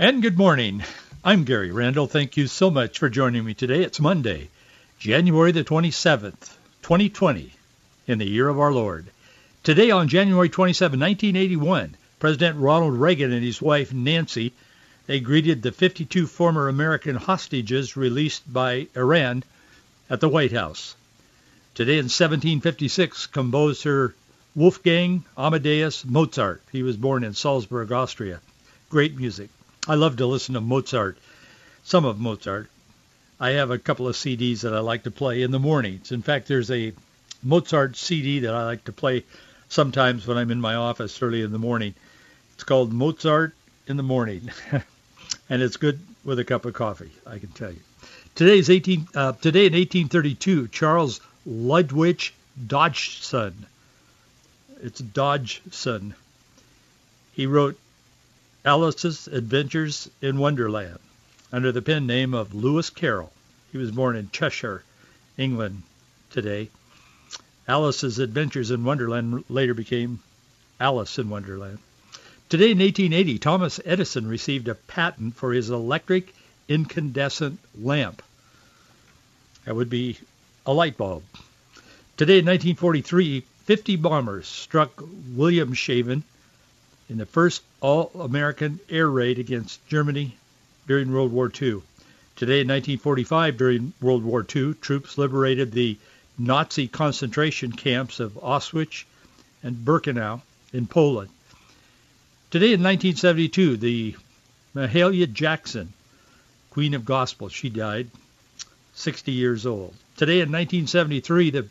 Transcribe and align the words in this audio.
And 0.00 0.22
good 0.22 0.38
morning. 0.38 0.84
I'm 1.24 1.42
Gary 1.42 1.72
Randall. 1.72 2.06
Thank 2.06 2.36
you 2.36 2.46
so 2.46 2.70
much 2.70 3.00
for 3.00 3.08
joining 3.08 3.44
me 3.44 3.52
today. 3.52 3.82
It's 3.82 3.98
Monday, 3.98 4.48
January 5.00 5.50
the 5.50 5.64
27th, 5.64 6.54
2020, 6.82 7.52
in 8.06 8.18
the 8.18 8.30
year 8.30 8.48
of 8.48 8.60
our 8.60 8.72
Lord. 8.72 9.06
Today 9.64 9.90
on 9.90 10.06
January 10.06 10.48
27, 10.48 11.00
1981, 11.00 11.96
President 12.20 12.58
Ronald 12.58 12.94
Reagan 12.94 13.32
and 13.32 13.42
his 13.42 13.60
wife 13.60 13.92
Nancy, 13.92 14.52
they 15.08 15.18
greeted 15.18 15.62
the 15.62 15.72
52 15.72 16.28
former 16.28 16.68
American 16.68 17.16
hostages 17.16 17.96
released 17.96 18.44
by 18.52 18.86
Iran 18.94 19.42
at 20.08 20.20
the 20.20 20.28
White 20.28 20.52
House. 20.52 20.94
Today 21.74 21.94
in 21.94 22.04
1756, 22.04 23.26
composer 23.26 24.14
Wolfgang 24.54 25.24
Amadeus 25.36 26.04
Mozart. 26.04 26.62
He 26.70 26.84
was 26.84 26.96
born 26.96 27.24
in 27.24 27.34
Salzburg, 27.34 27.90
Austria. 27.90 28.40
Great 28.90 29.18
music. 29.18 29.50
I 29.88 29.94
love 29.94 30.18
to 30.18 30.26
listen 30.26 30.52
to 30.52 30.60
Mozart, 30.60 31.16
some 31.82 32.04
of 32.04 32.20
Mozart. 32.20 32.68
I 33.40 33.50
have 33.52 33.70
a 33.70 33.78
couple 33.78 34.06
of 34.06 34.16
CDs 34.16 34.60
that 34.60 34.74
I 34.74 34.80
like 34.80 35.04
to 35.04 35.10
play 35.10 35.42
in 35.42 35.50
the 35.50 35.58
mornings. 35.58 36.12
In 36.12 36.20
fact, 36.20 36.46
there's 36.46 36.70
a 36.70 36.92
Mozart 37.42 37.96
CD 37.96 38.40
that 38.40 38.52
I 38.52 38.66
like 38.66 38.84
to 38.84 38.92
play 38.92 39.24
sometimes 39.70 40.26
when 40.26 40.36
I'm 40.36 40.50
in 40.50 40.60
my 40.60 40.74
office 40.74 41.22
early 41.22 41.40
in 41.40 41.52
the 41.52 41.58
morning. 41.58 41.94
It's 42.52 42.64
called 42.64 42.92
Mozart 42.92 43.54
in 43.86 43.96
the 43.96 44.02
Morning, 44.02 44.50
and 45.48 45.62
it's 45.62 45.78
good 45.78 45.98
with 46.22 46.38
a 46.38 46.44
cup 46.44 46.66
of 46.66 46.74
coffee, 46.74 47.12
I 47.26 47.38
can 47.38 47.48
tell 47.48 47.70
you. 47.70 47.80
Today's 48.34 48.68
18, 48.68 49.08
uh, 49.14 49.32
today 49.32 49.64
in 49.66 49.72
1832, 49.72 50.68
Charles 50.68 51.22
Lutwidge 51.48 52.32
Dodgson. 52.66 53.64
It's 54.82 55.00
Dodgson. 55.00 56.14
He 57.32 57.46
wrote 57.46 57.78
Alice's 58.68 59.28
Adventures 59.28 60.10
in 60.20 60.36
Wonderland 60.36 60.98
under 61.50 61.72
the 61.72 61.80
pen 61.80 62.06
name 62.06 62.34
of 62.34 62.54
Lewis 62.54 62.90
Carroll. 62.90 63.32
He 63.72 63.78
was 63.78 63.92
born 63.92 64.14
in 64.14 64.30
Cheshire, 64.30 64.82
England 65.38 65.84
today. 66.28 66.68
Alice's 67.66 68.18
Adventures 68.18 68.70
in 68.70 68.84
Wonderland 68.84 69.42
later 69.48 69.72
became 69.72 70.20
Alice 70.78 71.18
in 71.18 71.30
Wonderland. 71.30 71.78
Today 72.50 72.72
in 72.72 72.80
1880, 72.80 73.38
Thomas 73.38 73.80
Edison 73.86 74.26
received 74.26 74.68
a 74.68 74.74
patent 74.74 75.34
for 75.34 75.54
his 75.54 75.70
electric 75.70 76.34
incandescent 76.68 77.60
lamp. 77.80 78.22
That 79.64 79.76
would 79.76 79.88
be 79.88 80.18
a 80.66 80.74
light 80.74 80.98
bulb. 80.98 81.22
Today 82.18 82.40
in 82.40 82.44
1943, 82.44 83.44
50 83.64 83.96
bombers 83.96 84.46
struck 84.46 84.94
Wilhelmshaven 84.96 86.22
in 87.08 87.18
the 87.18 87.26
first 87.26 87.62
all-American 87.80 88.80
air 88.88 89.08
raid 89.08 89.38
against 89.38 89.86
Germany 89.88 90.36
during 90.86 91.12
World 91.12 91.32
War 91.32 91.46
II. 91.46 91.82
Today 92.36 92.60
in 92.60 92.68
1945, 92.68 93.56
during 93.56 93.92
World 94.00 94.22
War 94.22 94.46
II, 94.54 94.74
troops 94.74 95.18
liberated 95.18 95.72
the 95.72 95.96
Nazi 96.38 96.86
concentration 96.86 97.72
camps 97.72 98.20
of 98.20 98.34
Auschwitz 98.34 99.04
and 99.62 99.76
Birkenau 99.76 100.40
in 100.72 100.86
Poland. 100.86 101.30
Today 102.50 102.72
in 102.72 102.82
1972, 102.82 103.76
the 103.76 104.16
Mahalia 104.74 105.30
Jackson, 105.32 105.92
Queen 106.70 106.94
of 106.94 107.04
Gospel, 107.04 107.48
she 107.48 107.68
died, 107.68 108.10
60 108.94 109.32
years 109.32 109.66
old. 109.66 109.94
Today 110.16 110.40
in 110.40 110.52
1973, 110.52 111.50
the 111.50 111.68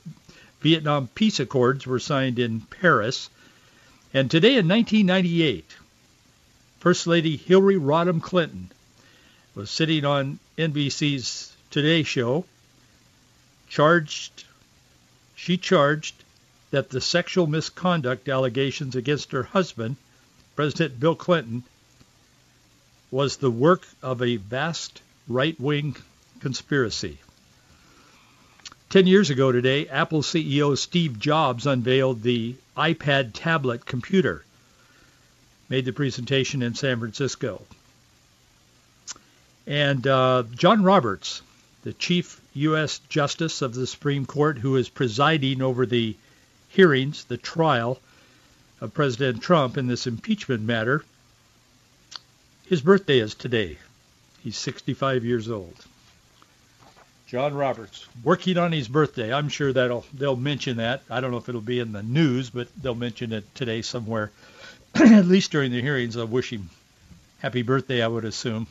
Vietnam 0.61 1.07
Peace 1.07 1.39
Accords 1.39 1.87
were 1.87 1.99
signed 1.99 2.39
in 2.39 2.61
Paris. 2.61 3.29
And 4.13 4.31
today 4.31 4.57
in 4.57 4.67
1998, 4.67 5.65
First 6.79 7.07
Lady 7.07 7.35
Hillary 7.35 7.75
Rodham 7.75 8.21
Clinton 8.21 8.71
was 9.53 9.69
sitting 9.69 10.05
on 10.05 10.39
NBC's 10.57 11.51
Today 11.71 12.03
Show, 12.03 12.45
charged, 13.67 14.45
she 15.35 15.57
charged 15.57 16.15
that 16.71 16.89
the 16.89 17.01
sexual 17.01 17.47
misconduct 17.47 18.29
allegations 18.29 18.95
against 18.95 19.33
her 19.33 19.43
husband, 19.43 19.97
President 20.55 20.99
Bill 20.99 21.15
Clinton, 21.15 21.63
was 23.11 23.37
the 23.37 23.51
work 23.51 23.85
of 24.01 24.21
a 24.21 24.37
vast 24.37 25.01
right-wing 25.27 25.97
conspiracy. 26.39 27.17
Ten 28.89 29.05
years 29.05 29.29
ago 29.29 29.51
today, 29.51 29.87
Apple 29.87 30.21
CEO 30.21 30.77
Steve 30.77 31.19
Jobs 31.19 31.67
unveiled 31.67 32.23
the 32.23 32.55
iPad 32.77 33.31
tablet 33.33 33.85
computer, 33.85 34.45
made 35.67 35.85
the 35.85 35.91
presentation 35.91 36.61
in 36.61 36.75
San 36.75 36.99
Francisco. 36.99 37.63
And 39.65 40.05
uh, 40.07 40.43
John 40.55 40.83
Roberts, 40.83 41.41
the 41.83 41.93
Chief 41.93 42.39
U.S. 42.53 42.99
Justice 43.09 43.61
of 43.61 43.73
the 43.73 43.87
Supreme 43.87 44.25
Court, 44.25 44.59
who 44.59 44.75
is 44.75 44.89
presiding 44.89 45.61
over 45.61 45.85
the 45.85 46.15
hearings, 46.69 47.25
the 47.25 47.37
trial 47.37 47.99
of 48.79 48.93
President 48.93 49.41
Trump 49.41 49.77
in 49.77 49.87
this 49.87 50.07
impeachment 50.07 50.61
matter, 50.61 51.03
his 52.67 52.81
birthday 52.81 53.19
is 53.19 53.33
today. 53.33 53.77
He's 54.43 54.57
65 54.57 55.25
years 55.25 55.49
old. 55.49 55.86
John 57.27 57.53
Roberts, 57.53 58.05
working 58.23 58.57
on 58.57 58.71
his 58.71 58.87
birthday. 58.87 59.33
I'm 59.33 59.49
sure 59.49 59.73
that'll 59.73 60.05
they'll 60.13 60.37
mention 60.37 60.77
that. 60.77 61.03
I 61.09 61.19
don't 61.19 61.31
know 61.31 61.37
if 61.37 61.49
it'll 61.49 61.59
be 61.59 61.79
in 61.79 61.91
the 61.91 62.01
news, 62.01 62.49
but 62.49 62.69
they'll 62.81 62.95
mention 62.95 63.33
it 63.33 63.43
today 63.53 63.81
somewhere. 63.81 64.31
At 64.95 65.25
least 65.25 65.51
during 65.51 65.71
the 65.73 65.81
hearings, 65.81 66.15
I 66.15 66.23
wish 66.23 66.53
him 66.53 66.69
happy 67.39 67.63
birthday. 67.63 68.01
I 68.01 68.07
would 68.07 68.23
assume. 68.23 68.67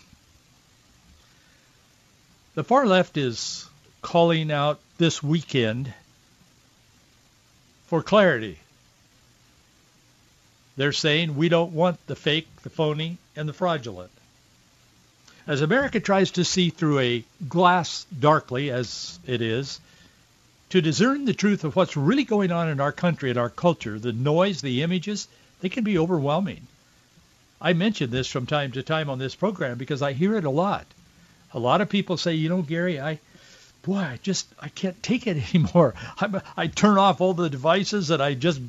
The 2.55 2.65
far 2.65 2.87
left 2.87 3.19
is 3.19 3.69
calling 4.01 4.51
out 4.51 4.81
this 4.97 5.23
weekend 5.23 5.93
for 7.89 8.03
clarity. 8.03 8.59
They're 10.79 10.93
saying 10.93 11.37
we 11.37 11.51
don't 11.51 11.73
want 11.73 12.05
the 12.07 12.17
fake, 12.17 12.49
the 12.63 12.71
phony, 12.71 13.19
and 13.37 13.47
the 13.47 13.53
fraudulent. 13.53 14.11
As 15.47 15.61
America 15.61 16.01
tries 16.01 16.33
to 16.33 16.45
see 16.45 16.71
through 16.71 16.99
a 16.99 17.25
glass 17.49 18.05
darkly, 18.19 18.71
as 18.71 19.19
it 19.27 19.41
is, 19.41 19.81
to 20.71 20.81
discern 20.81 21.25
the 21.25 21.35
truth 21.35 21.63
of 21.63 21.77
what's 21.77 21.97
really 21.97 22.25
going 22.25 22.51
on 22.51 22.69
in 22.69 22.81
our 22.81 22.91
country 22.91 23.31
and 23.31 23.39
our 23.39 23.49
culture, 23.49 23.99
the 23.99 24.13
noise, 24.13 24.61
the 24.61 24.83
images, 24.83 25.29
they 25.61 25.69
can 25.69 25.85
be 25.85 25.99
overwhelming. 25.99 26.67
I 27.61 27.73
mention 27.73 28.11
this 28.11 28.27
from 28.27 28.47
time 28.47 28.73
to 28.73 28.83
time 28.83 29.09
on 29.09 29.19
this 29.19 29.37
program 29.37 29.79
because 29.79 30.03
I 30.03 30.13
hear 30.13 30.37
it 30.37 30.45
a 30.45 30.51
lot. 30.51 30.85
A 31.55 31.61
lot 31.61 31.81
of 31.81 31.89
people 31.89 32.17
say, 32.17 32.35
you 32.35 32.49
know, 32.49 32.63
Gary, 32.63 33.01
I, 33.01 33.21
boy, 33.83 33.99
I 33.99 34.19
just, 34.23 34.49
I 34.61 34.69
can't 34.69 35.01
take 35.03 35.29
it 35.29 35.55
anymore. 35.55 35.95
I, 36.21 36.41
I 36.57 36.67
turn 36.67 36.99
off 36.99 37.21
all 37.21 37.35
the 37.35 37.49
devices 37.49 38.11
and 38.11 38.21
I 38.23 38.35
just 38.35 38.61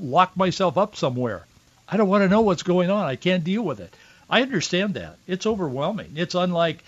lock 0.00 0.36
myself 0.36 0.76
up 0.76 0.96
somewhere. 0.96 1.46
I 1.88 1.96
don't 1.96 2.08
want 2.08 2.22
to 2.22 2.28
know 2.28 2.40
what's 2.40 2.64
going 2.64 2.90
on. 2.90 3.04
I 3.04 3.16
can't 3.16 3.44
deal 3.44 3.62
with 3.62 3.78
it. 3.78 3.94
I 4.28 4.42
understand 4.42 4.94
that. 4.94 5.16
It's 5.26 5.46
overwhelming. 5.46 6.12
It's 6.16 6.34
unlike 6.34 6.82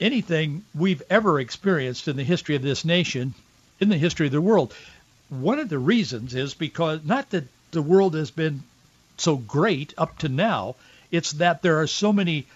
anything 0.00 0.64
we've 0.74 1.02
ever 1.08 1.40
experienced 1.40 2.08
in 2.08 2.16
the 2.16 2.24
history 2.24 2.54
of 2.54 2.62
this 2.62 2.84
nation, 2.84 3.34
in 3.80 3.88
the 3.88 3.96
history 3.96 4.26
of 4.26 4.32
the 4.32 4.40
world. 4.40 4.74
One 5.28 5.58
of 5.58 5.68
the 5.68 5.78
reasons 5.78 6.34
is 6.34 6.54
because 6.54 7.00
not 7.04 7.30
that 7.30 7.44
the 7.70 7.82
world 7.82 8.14
has 8.14 8.30
been 8.30 8.62
so 9.16 9.36
great 9.36 9.94
up 9.96 10.18
to 10.18 10.28
now, 10.28 10.76
it's 11.10 11.32
that 11.32 11.62
there 11.62 11.80
are 11.80 11.86
so 11.86 12.12
many 12.12 12.46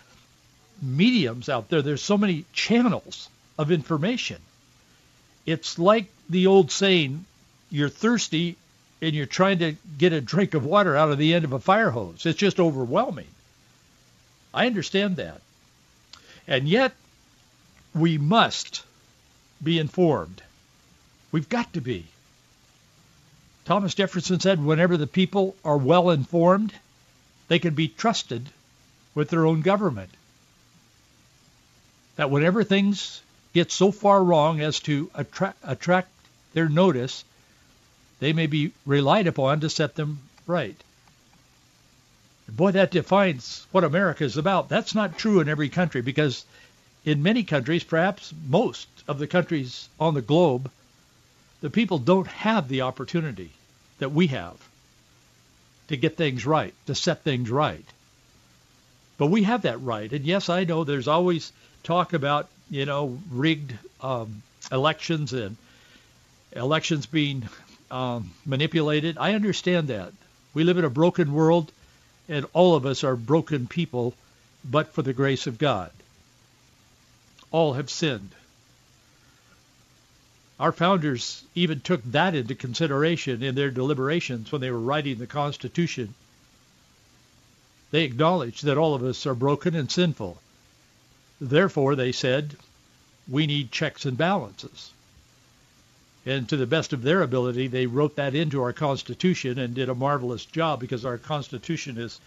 mediums 0.82 1.48
out 1.48 1.68
there. 1.68 1.82
There's 1.82 2.02
so 2.02 2.18
many 2.18 2.44
channels 2.52 3.28
of 3.58 3.70
information. 3.70 4.38
It's 5.46 5.78
like 5.78 6.06
the 6.28 6.46
old 6.46 6.70
saying, 6.70 7.24
you're 7.70 7.88
thirsty 7.88 8.56
and 9.02 9.14
you're 9.14 9.26
trying 9.26 9.58
to 9.60 9.76
get 9.98 10.12
a 10.12 10.20
drink 10.20 10.54
of 10.54 10.64
water 10.64 10.96
out 10.96 11.10
of 11.10 11.18
the 11.18 11.34
end 11.34 11.44
of 11.44 11.52
a 11.52 11.60
fire 11.60 11.90
hose. 11.90 12.26
It's 12.26 12.38
just 12.38 12.60
overwhelming. 12.60 13.26
I 14.52 14.66
understand 14.66 15.16
that. 15.16 15.40
And 16.46 16.68
yet, 16.68 16.92
we 17.94 18.18
must 18.18 18.82
be 19.62 19.78
informed. 19.78 20.42
We've 21.32 21.48
got 21.48 21.72
to 21.74 21.80
be. 21.80 22.06
Thomas 23.64 23.94
Jefferson 23.94 24.40
said, 24.40 24.64
whenever 24.64 24.96
the 24.96 25.06
people 25.06 25.54
are 25.64 25.76
well 25.76 26.10
informed, 26.10 26.72
they 27.48 27.58
can 27.58 27.74
be 27.74 27.88
trusted 27.88 28.48
with 29.14 29.28
their 29.28 29.46
own 29.46 29.60
government. 29.60 30.10
That 32.16 32.30
whenever 32.30 32.64
things 32.64 33.20
get 33.52 33.70
so 33.70 33.92
far 33.92 34.22
wrong 34.22 34.60
as 34.60 34.80
to 34.80 35.10
attract, 35.14 35.58
attract 35.62 36.08
their 36.52 36.68
notice, 36.68 37.24
they 38.18 38.32
may 38.32 38.46
be 38.46 38.72
relied 38.84 39.26
upon 39.26 39.60
to 39.60 39.70
set 39.70 39.94
them 39.94 40.20
right. 40.46 40.76
Boy, 42.56 42.72
that 42.72 42.90
defines 42.90 43.66
what 43.72 43.84
America 43.84 44.24
is 44.24 44.36
about. 44.36 44.68
That's 44.68 44.94
not 44.94 45.18
true 45.18 45.40
in 45.40 45.48
every 45.48 45.68
country 45.68 46.00
because 46.02 46.44
in 47.04 47.22
many 47.22 47.42
countries, 47.42 47.84
perhaps 47.84 48.32
most 48.48 48.88
of 49.08 49.18
the 49.18 49.26
countries 49.26 49.88
on 49.98 50.14
the 50.14 50.22
globe, 50.22 50.70
the 51.60 51.70
people 51.70 51.98
don't 51.98 52.26
have 52.26 52.68
the 52.68 52.82
opportunity 52.82 53.50
that 53.98 54.12
we 54.12 54.28
have 54.28 54.56
to 55.88 55.96
get 55.96 56.16
things 56.16 56.46
right, 56.46 56.74
to 56.86 56.94
set 56.94 57.22
things 57.22 57.50
right. 57.50 57.84
But 59.18 59.26
we 59.26 59.42
have 59.42 59.62
that 59.62 59.82
right. 59.82 60.10
And 60.10 60.24
yes, 60.24 60.48
I 60.48 60.64
know 60.64 60.84
there's 60.84 61.08
always 61.08 61.52
talk 61.82 62.12
about, 62.12 62.48
you 62.70 62.86
know, 62.86 63.18
rigged 63.30 63.74
um, 64.00 64.42
elections 64.72 65.32
and 65.32 65.56
elections 66.54 67.06
being 67.06 67.48
um, 67.90 68.30
manipulated. 68.46 69.18
I 69.18 69.34
understand 69.34 69.88
that. 69.88 70.12
We 70.54 70.64
live 70.64 70.78
in 70.78 70.84
a 70.84 70.90
broken 70.90 71.32
world, 71.32 71.70
and 72.30 72.46
all 72.52 72.76
of 72.76 72.86
us 72.86 73.04
are 73.04 73.16
broken 73.16 73.66
people, 73.66 74.14
but 74.64 74.94
for 74.94 75.02
the 75.02 75.12
grace 75.12 75.46
of 75.46 75.58
God. 75.58 75.90
All 77.50 77.74
have 77.74 77.90
sinned. 77.90 78.30
Our 80.60 80.72
founders 80.72 81.42
even 81.54 81.80
took 81.80 82.02
that 82.12 82.34
into 82.34 82.54
consideration 82.54 83.42
in 83.42 83.54
their 83.54 83.70
deliberations 83.70 84.52
when 84.52 84.60
they 84.60 84.70
were 84.70 84.78
writing 84.78 85.18
the 85.18 85.26
Constitution. 85.26 86.14
They 87.90 88.04
acknowledged 88.04 88.64
that 88.64 88.78
all 88.78 88.94
of 88.94 89.02
us 89.02 89.26
are 89.26 89.34
broken 89.34 89.74
and 89.74 89.90
sinful. 89.90 90.40
Therefore, 91.40 91.96
they 91.96 92.12
said, 92.12 92.56
we 93.26 93.46
need 93.46 93.72
checks 93.72 94.04
and 94.04 94.16
balances. 94.16 94.92
And 96.26 96.48
to 96.50 96.56
the 96.56 96.66
best 96.66 96.92
of 96.92 97.02
their 97.02 97.22
ability, 97.22 97.68
they 97.68 97.86
wrote 97.86 98.16
that 98.16 98.34
into 98.34 98.62
our 98.62 98.72
Constitution 98.72 99.58
and 99.58 99.74
did 99.74 99.88
a 99.88 99.94
marvelous 99.94 100.44
job 100.44 100.80
because 100.80 101.04
our 101.04 101.16
Constitution 101.16 101.96
is 101.96 102.20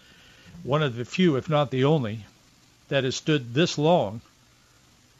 one 0.62 0.82
of 0.82 0.96
the 0.96 1.04
few, 1.04 1.36
if 1.36 1.48
not 1.48 1.70
the 1.70 1.84
only, 1.84 2.24
that 2.88 3.04
has 3.04 3.14
stood 3.14 3.54
this 3.54 3.78
long 3.78 4.20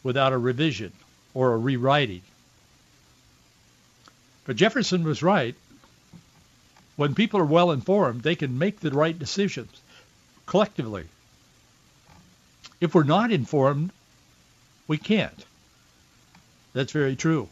without 0.03 0.33
a 0.33 0.39
revision 0.39 0.93
or 1.35 1.53
a 1.53 1.59
rewriting. 1.59 2.23
But 4.45 4.57
Jefferson 4.57 5.05
was 5.05 5.23
right. 5.23 5.55
When 6.97 7.15
people 7.15 7.41
are 7.41 7.45
well 7.45 7.71
informed, 7.71 8.23
they 8.23 8.37
can 8.37 8.59
make 8.59 8.81
the 8.81 8.91
right 8.91 9.19
decisions 9.19 9.71
collectively. 10.47 11.05
If 12.81 12.95
we're 12.95 13.05
not 13.05 13.33
informed, 13.33 13.91
we 14.87 14.99
can't. 14.99 15.45
That's 16.73 16.93
very 16.93 17.17
true. 17.17 17.49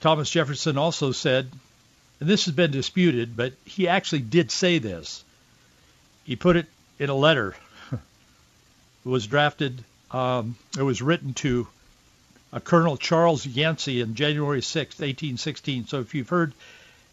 Thomas 0.00 0.30
Jefferson 0.30 0.78
also 0.78 1.12
said, 1.12 1.50
and 2.20 2.28
this 2.28 2.44
has 2.44 2.54
been 2.54 2.70
disputed, 2.70 3.36
but 3.36 3.52
he 3.64 3.88
actually 3.88 4.20
did 4.20 4.50
say 4.50 4.78
this. 4.78 5.24
He 6.24 6.36
put 6.36 6.56
it 6.56 6.66
in 6.98 7.10
a 7.10 7.14
letter. 7.14 7.54
it 7.92 7.98
was 9.04 9.26
drafted, 9.26 9.82
um, 10.10 10.56
it 10.76 10.82
was 10.82 11.02
written 11.02 11.34
to 11.34 11.66
a 12.52 12.60
Colonel 12.60 12.96
Charles 12.96 13.44
Yancey 13.46 14.00
in 14.00 14.14
January 14.14 14.62
6, 14.62 14.98
1816. 14.98 15.86
So 15.86 16.00
if 16.00 16.14
you've 16.14 16.28
heard 16.28 16.52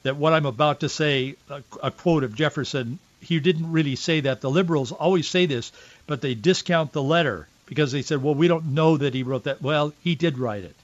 that 0.04 0.16
what 0.16 0.34
I'm 0.34 0.46
about 0.46 0.82
to 0.82 0.90
say, 0.90 1.36
a, 1.50 1.64
a 1.82 1.92
quote 1.92 2.24
of 2.24 2.36
Jefferson, 2.36 3.00
he 3.20 3.40
didn't 3.40 3.72
really 3.72 3.96
say 3.96 4.22
that. 4.22 4.42
The 4.42 4.50
liberals 4.50 4.92
always 4.92 5.28
say 5.28 5.46
this, 5.46 5.72
but 6.08 6.22
they 6.22 6.36
discount 6.36 6.94
the 6.94 7.04
letter 7.04 7.48
because 7.66 7.92
they 7.92 8.04
said, 8.04 8.22
well, 8.22 8.36
we 8.36 8.48
don't 8.48 8.74
know 8.74 8.98
that 8.98 9.14
he 9.14 9.24
wrote 9.24 9.46
that. 9.46 9.62
Well, 9.62 9.94
he 10.04 10.16
did 10.16 10.38
write 10.38 10.64
it. 10.64 10.76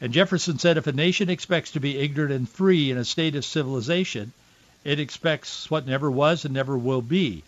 And 0.00 0.12
Jefferson 0.12 0.58
said 0.58 0.76
if 0.76 0.86
a 0.86 0.92
nation 0.92 1.28
expects 1.28 1.72
to 1.72 1.80
be 1.80 1.98
ignorant 1.98 2.32
and 2.32 2.48
free 2.48 2.90
in 2.90 2.96
a 2.96 3.04
state 3.04 3.34
of 3.36 3.44
civilization, 3.44 4.32
it 4.82 4.98
expects 4.98 5.70
what 5.70 5.86
never 5.86 6.10
was 6.10 6.44
and 6.44 6.54
never 6.54 6.76
will 6.76 7.02
be. 7.02 7.42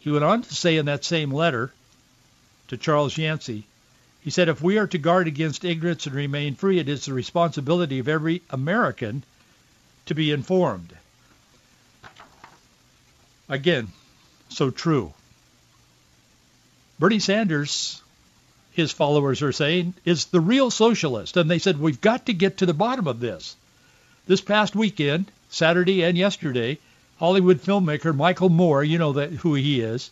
He 0.00 0.10
went 0.10 0.24
on 0.24 0.42
to 0.42 0.54
say 0.54 0.76
in 0.76 0.86
that 0.86 1.04
same 1.04 1.30
letter 1.30 1.72
to 2.68 2.76
Charles 2.76 3.18
Yancey, 3.18 3.64
he 4.20 4.30
said, 4.30 4.48
if 4.48 4.60
we 4.60 4.78
are 4.78 4.86
to 4.86 4.98
guard 4.98 5.26
against 5.26 5.64
ignorance 5.64 6.06
and 6.06 6.14
remain 6.14 6.54
free, 6.54 6.78
it 6.78 6.88
is 6.88 7.04
the 7.04 7.14
responsibility 7.14 7.98
of 7.98 8.08
every 8.08 8.42
American 8.50 9.22
to 10.06 10.14
be 10.14 10.32
informed. 10.32 10.92
Again, 13.48 13.88
so 14.48 14.70
true. 14.70 15.14
Bernie 16.98 17.20
Sanders, 17.20 18.02
his 18.78 18.92
followers 18.92 19.42
are 19.42 19.52
saying, 19.52 19.92
is 20.04 20.26
the 20.26 20.40
real 20.40 20.70
socialist. 20.70 21.36
And 21.36 21.50
they 21.50 21.58
said, 21.58 21.78
we've 21.78 22.00
got 22.00 22.26
to 22.26 22.32
get 22.32 22.58
to 22.58 22.66
the 22.66 22.72
bottom 22.72 23.06
of 23.06 23.20
this. 23.20 23.56
This 24.26 24.40
past 24.40 24.74
weekend, 24.76 25.30
Saturday 25.50 26.04
and 26.04 26.16
yesterday, 26.16 26.78
Hollywood 27.18 27.60
filmmaker 27.60 28.14
Michael 28.14 28.48
Moore, 28.48 28.84
you 28.84 28.96
know 28.96 29.14
that, 29.14 29.32
who 29.32 29.54
he 29.54 29.80
is, 29.80 30.10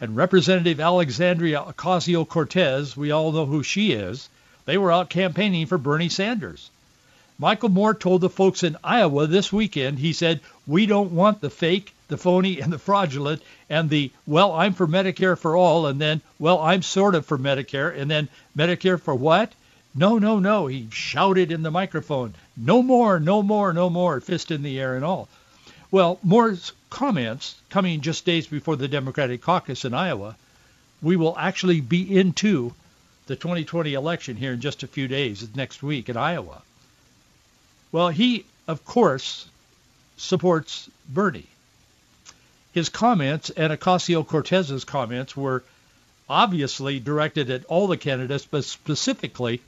and 0.00 0.16
Representative 0.16 0.80
Alexandria 0.80 1.60
Ocasio-Cortez, 1.60 2.96
we 2.96 3.10
all 3.10 3.32
know 3.32 3.46
who 3.46 3.62
she 3.62 3.92
is, 3.92 4.28
they 4.64 4.78
were 4.78 4.92
out 4.92 5.10
campaigning 5.10 5.66
for 5.66 5.76
Bernie 5.76 6.08
Sanders. 6.08 6.70
Michael 7.38 7.68
Moore 7.68 7.94
told 7.94 8.20
the 8.20 8.30
folks 8.30 8.62
in 8.62 8.76
Iowa 8.82 9.26
this 9.26 9.52
weekend, 9.52 9.98
he 9.98 10.12
said, 10.12 10.40
we 10.66 10.86
don't 10.86 11.12
want 11.12 11.40
the 11.40 11.50
fake, 11.50 11.94
the 12.08 12.16
phony, 12.16 12.60
and 12.60 12.72
the 12.72 12.78
fraudulent, 12.78 13.42
and 13.68 13.88
the, 13.90 14.10
well, 14.26 14.52
I'm 14.52 14.72
for 14.74 14.86
Medicare 14.86 15.38
for 15.38 15.56
all, 15.56 15.86
and 15.86 16.00
then, 16.00 16.20
well, 16.38 16.60
I'm 16.60 16.82
sort 16.82 17.14
of 17.14 17.26
for 17.26 17.38
Medicare, 17.38 17.96
and 17.96 18.10
then 18.10 18.28
Medicare 18.56 19.00
for 19.00 19.14
what? 19.14 19.52
No, 19.94 20.18
no, 20.18 20.38
no, 20.38 20.66
he 20.66 20.88
shouted 20.90 21.52
in 21.52 21.62
the 21.62 21.70
microphone. 21.70 22.34
No 22.56 22.82
more, 22.82 23.20
no 23.20 23.42
more, 23.42 23.72
no 23.72 23.90
more, 23.90 24.20
fist 24.20 24.50
in 24.50 24.62
the 24.62 24.80
air 24.80 24.96
and 24.96 25.04
all. 25.04 25.28
Well, 25.90 26.18
Moore's 26.22 26.72
comments 26.90 27.54
coming 27.70 28.00
just 28.00 28.24
days 28.24 28.46
before 28.46 28.76
the 28.76 28.88
Democratic 28.88 29.42
caucus 29.42 29.84
in 29.84 29.94
Iowa, 29.94 30.36
we 31.02 31.16
will 31.16 31.36
actually 31.38 31.80
be 31.80 32.18
into 32.18 32.74
the 33.26 33.36
2020 33.36 33.94
election 33.94 34.36
here 34.36 34.52
in 34.52 34.60
just 34.60 34.82
a 34.82 34.86
few 34.86 35.08
days, 35.08 35.46
next 35.54 35.82
week 35.82 36.08
in 36.08 36.16
Iowa. 36.16 36.62
Well, 37.92 38.08
he, 38.08 38.44
of 38.66 38.84
course, 38.84 39.46
supports 40.16 40.90
Bernie. 41.08 41.46
His 42.78 42.90
comments 42.90 43.50
and 43.50 43.72
Ocasio-Cortez's 43.72 44.84
comments 44.84 45.36
were 45.36 45.64
obviously 46.28 47.00
directed 47.00 47.50
at 47.50 47.64
all 47.64 47.88
the 47.88 47.96
candidates, 47.96 48.46
but 48.48 48.64
specifically 48.64 49.60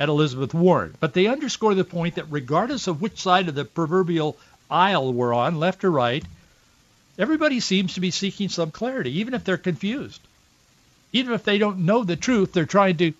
at 0.00 0.08
Elizabeth 0.08 0.54
Warren. 0.54 0.94
But 0.98 1.12
they 1.12 1.26
underscore 1.26 1.74
the 1.74 1.84
point 1.84 2.14
that 2.14 2.24
regardless 2.30 2.86
of 2.86 3.02
which 3.02 3.20
side 3.20 3.50
of 3.50 3.54
the 3.54 3.66
proverbial 3.66 4.38
aisle 4.70 5.12
we're 5.12 5.34
on, 5.34 5.60
left 5.60 5.84
or 5.84 5.90
right, 5.90 6.24
everybody 7.18 7.60
seems 7.60 7.92
to 7.92 8.00
be 8.00 8.10
seeking 8.10 8.48
some 8.48 8.70
clarity, 8.70 9.18
even 9.18 9.34
if 9.34 9.44
they're 9.44 9.58
confused. 9.58 10.22
Even 11.12 11.34
if 11.34 11.44
they 11.44 11.58
don't 11.58 11.80
know 11.84 12.02
the 12.02 12.16
truth, 12.16 12.54
they're 12.54 12.64
trying 12.64 12.96
to 12.96 13.12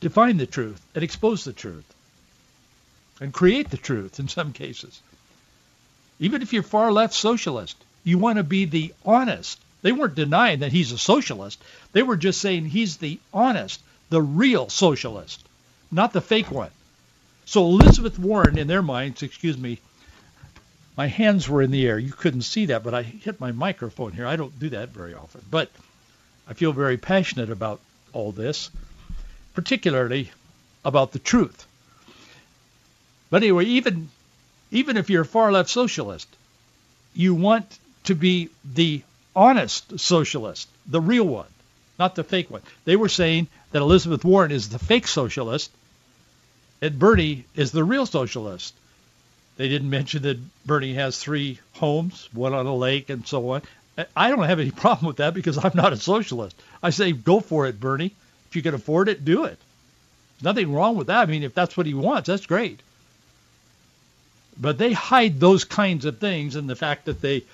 define 0.00 0.38
the 0.38 0.46
truth 0.46 0.84
and 0.96 1.04
expose 1.04 1.44
the 1.44 1.52
truth 1.52 1.86
and 3.20 3.32
create 3.32 3.70
the 3.70 3.76
truth 3.76 4.18
in 4.18 4.26
some 4.26 4.52
cases. 4.52 5.00
Even 6.18 6.42
if 6.42 6.52
you're 6.52 6.64
far 6.64 6.90
left 6.90 7.14
socialist, 7.14 7.76
you 8.04 8.18
want 8.18 8.38
to 8.38 8.44
be 8.44 8.64
the 8.64 8.94
honest. 9.04 9.60
They 9.82 9.92
weren't 9.92 10.14
denying 10.14 10.60
that 10.60 10.72
he's 10.72 10.92
a 10.92 10.98
socialist. 10.98 11.62
They 11.92 12.02
were 12.02 12.16
just 12.16 12.40
saying 12.40 12.66
he's 12.66 12.98
the 12.98 13.18
honest, 13.32 13.80
the 14.10 14.22
real 14.22 14.68
socialist, 14.68 15.44
not 15.90 16.12
the 16.12 16.20
fake 16.20 16.50
one. 16.50 16.70
So 17.46 17.64
Elizabeth 17.64 18.18
Warren, 18.18 18.58
in 18.58 18.66
their 18.66 18.82
minds, 18.82 19.22
excuse 19.22 19.58
me, 19.58 19.80
my 20.96 21.06
hands 21.06 21.48
were 21.48 21.62
in 21.62 21.70
the 21.70 21.86
air. 21.86 21.98
You 21.98 22.12
couldn't 22.12 22.42
see 22.42 22.66
that, 22.66 22.84
but 22.84 22.94
I 22.94 23.02
hit 23.02 23.40
my 23.40 23.52
microphone 23.52 24.12
here. 24.12 24.26
I 24.26 24.36
don't 24.36 24.58
do 24.58 24.68
that 24.70 24.90
very 24.90 25.14
often. 25.14 25.42
But 25.50 25.70
I 26.46 26.52
feel 26.52 26.72
very 26.72 26.98
passionate 26.98 27.50
about 27.50 27.80
all 28.12 28.32
this, 28.32 28.70
particularly 29.54 30.30
about 30.84 31.12
the 31.12 31.18
truth. 31.18 31.66
But 33.30 33.42
anyway, 33.42 33.64
even 33.64 34.10
even 34.70 34.96
if 34.96 35.10
you're 35.10 35.22
a 35.22 35.26
far 35.26 35.50
left 35.50 35.70
socialist, 35.70 36.28
you 37.14 37.34
want 37.34 37.79
to 38.04 38.14
be 38.14 38.50
the 38.64 39.02
honest 39.34 39.98
socialist, 39.98 40.68
the 40.86 41.00
real 41.00 41.24
one, 41.24 41.46
not 41.98 42.14
the 42.14 42.24
fake 42.24 42.50
one. 42.50 42.62
They 42.84 42.96
were 42.96 43.08
saying 43.08 43.48
that 43.72 43.82
Elizabeth 43.82 44.24
Warren 44.24 44.50
is 44.50 44.68
the 44.68 44.78
fake 44.78 45.06
socialist 45.06 45.70
and 46.82 46.98
Bernie 46.98 47.44
is 47.54 47.72
the 47.72 47.84
real 47.84 48.06
socialist. 48.06 48.74
They 49.56 49.68
didn't 49.68 49.90
mention 49.90 50.22
that 50.22 50.38
Bernie 50.64 50.94
has 50.94 51.18
three 51.18 51.58
homes, 51.74 52.28
one 52.32 52.54
on 52.54 52.66
a 52.66 52.74
lake 52.74 53.10
and 53.10 53.26
so 53.26 53.50
on. 53.50 53.62
I 54.16 54.30
don't 54.30 54.44
have 54.44 54.60
any 54.60 54.70
problem 54.84 55.06
with 55.06 55.18
that 55.18 55.34
because 55.34 55.62
I'm 55.62 55.72
not 55.74 55.92
a 55.92 55.96
socialist. 55.96 56.56
I 56.82 56.90
say 56.90 57.12
go 57.12 57.40
for 57.40 57.66
it, 57.66 57.78
Bernie. 57.78 58.14
If 58.48 58.56
you 58.56 58.62
can 58.62 58.74
afford 58.74 59.08
it, 59.08 59.24
do 59.24 59.44
it. 59.44 59.58
Nothing 60.42 60.72
wrong 60.72 60.96
with 60.96 61.08
that. 61.08 61.20
I 61.20 61.26
mean, 61.26 61.42
if 61.42 61.54
that's 61.54 61.76
what 61.76 61.86
he 61.86 61.94
wants, 61.94 62.28
that's 62.28 62.46
great. 62.46 62.80
But 64.58 64.78
they 64.78 64.92
hide 64.92 65.38
those 65.38 65.64
kinds 65.64 66.04
of 66.04 66.18
things 66.18 66.56
and 66.56 66.68
the 66.68 66.76
fact 66.76 67.04
that 67.04 67.20
they 67.20 67.44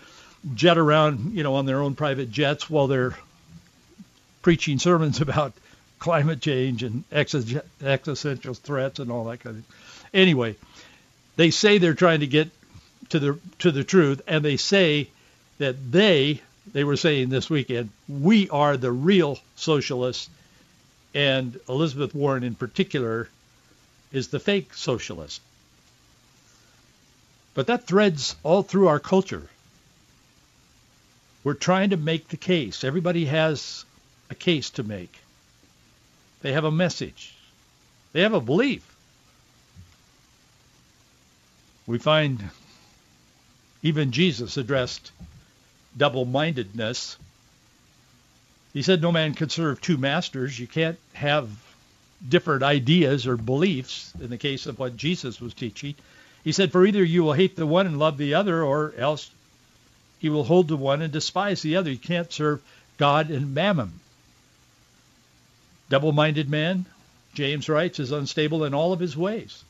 jet 0.54 0.78
around, 0.78 1.32
you 1.32 1.42
know, 1.42 1.54
on 1.54 1.66
their 1.66 1.80
own 1.80 1.94
private 1.94 2.30
jets 2.30 2.70
while 2.70 2.86
they're 2.86 3.16
preaching 4.42 4.78
sermons 4.78 5.20
about 5.20 5.52
climate 5.98 6.40
change 6.40 6.82
and 6.82 7.04
existential 7.12 8.54
threats 8.54 8.98
and 8.98 9.10
all 9.10 9.24
that 9.24 9.40
kind 9.40 9.58
of 9.58 9.64
thing. 9.64 9.76
Anyway, 10.14 10.56
they 11.36 11.50
say 11.50 11.78
they're 11.78 11.94
trying 11.94 12.20
to 12.20 12.26
get 12.26 12.50
to 13.08 13.18
the 13.18 13.38
to 13.58 13.70
the 13.70 13.84
truth, 13.84 14.22
and 14.26 14.44
they 14.44 14.56
say 14.56 15.08
that 15.58 15.92
they 15.92 16.40
they 16.72 16.84
were 16.84 16.96
saying 16.96 17.28
this 17.28 17.48
weekend 17.48 17.90
we 18.08 18.48
are 18.50 18.76
the 18.76 18.92
real 18.92 19.38
socialists, 19.56 20.28
and 21.14 21.58
Elizabeth 21.68 22.14
Warren 22.14 22.42
in 22.42 22.54
particular 22.54 23.28
is 24.12 24.28
the 24.28 24.40
fake 24.40 24.74
socialist. 24.74 25.40
But 27.54 27.68
that 27.68 27.86
threads 27.86 28.36
all 28.42 28.62
through 28.62 28.88
our 28.88 29.00
culture. 29.00 29.48
We're 31.46 31.54
trying 31.54 31.90
to 31.90 31.96
make 31.96 32.26
the 32.26 32.36
case. 32.36 32.82
Everybody 32.82 33.26
has 33.26 33.84
a 34.30 34.34
case 34.34 34.70
to 34.70 34.82
make. 34.82 35.16
They 36.40 36.50
have 36.50 36.64
a 36.64 36.72
message. 36.72 37.36
They 38.12 38.22
have 38.22 38.32
a 38.32 38.40
belief. 38.40 38.82
We 41.86 41.98
find 41.98 42.42
even 43.84 44.10
Jesus 44.10 44.56
addressed 44.56 45.12
double-mindedness. 45.96 47.16
He 48.72 48.82
said 48.82 49.00
no 49.00 49.12
man 49.12 49.34
can 49.34 49.48
serve 49.48 49.80
two 49.80 49.98
masters. 49.98 50.58
You 50.58 50.66
can't 50.66 50.98
have 51.12 51.48
different 52.28 52.64
ideas 52.64 53.28
or 53.28 53.36
beliefs 53.36 54.12
in 54.20 54.30
the 54.30 54.36
case 54.36 54.66
of 54.66 54.80
what 54.80 54.96
Jesus 54.96 55.40
was 55.40 55.54
teaching. 55.54 55.94
He 56.42 56.50
said, 56.50 56.72
for 56.72 56.84
either 56.84 57.04
you 57.04 57.22
will 57.22 57.34
hate 57.34 57.54
the 57.54 57.68
one 57.68 57.86
and 57.86 58.00
love 58.00 58.18
the 58.18 58.34
other, 58.34 58.64
or 58.64 58.94
else 58.98 59.30
you 60.20 60.32
will 60.32 60.44
hold 60.44 60.68
to 60.68 60.76
one 60.76 61.02
and 61.02 61.12
despise 61.12 61.62
the 61.62 61.76
other. 61.76 61.90
You 61.90 61.98
can't 61.98 62.32
serve 62.32 62.62
God 62.98 63.30
and 63.30 63.54
mammon. 63.54 63.92
Double-minded 65.88 66.48
man, 66.48 66.86
James 67.34 67.68
writes, 67.68 68.00
is 68.00 68.12
unstable 68.12 68.64
in 68.64 68.74
all 68.74 68.92
of 68.92 69.00
his 69.00 69.16
ways. 69.16 69.62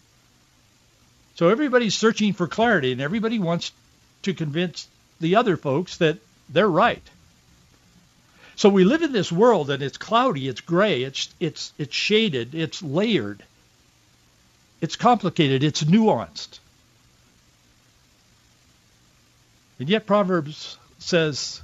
So 1.35 1.49
everybody's 1.49 1.95
searching 1.95 2.33
for 2.33 2.47
clarity, 2.47 2.93
and 2.93 3.01
everybody 3.01 3.39
wants 3.39 3.73
to 4.23 4.33
convince 4.33 4.89
the 5.21 5.37
other 5.37 5.57
folks 5.57 5.99
that 5.99 6.19
they're 6.49 6.69
right. 6.69 7.03
So 8.55 8.71
we 8.71 8.85
live 8.85 9.03
in 9.03 9.13
this 9.13 9.31
world, 9.31 9.69
and 9.69 9.83
it's 9.83 9.99
cloudy, 9.99 10.49
it's 10.49 10.63
gray, 10.63 11.03
it's 11.03 11.29
it's 11.39 11.75
it's 11.77 11.95
shaded, 11.95 12.55
it's 12.55 12.83
layered, 12.83 13.43
it's 14.81 14.97
complicated, 14.97 15.63
it's 15.63 15.85
nuanced. 15.85 16.59
And 19.79 19.89
yet 19.89 20.07
Proverbs 20.07 20.79
says 20.99 21.61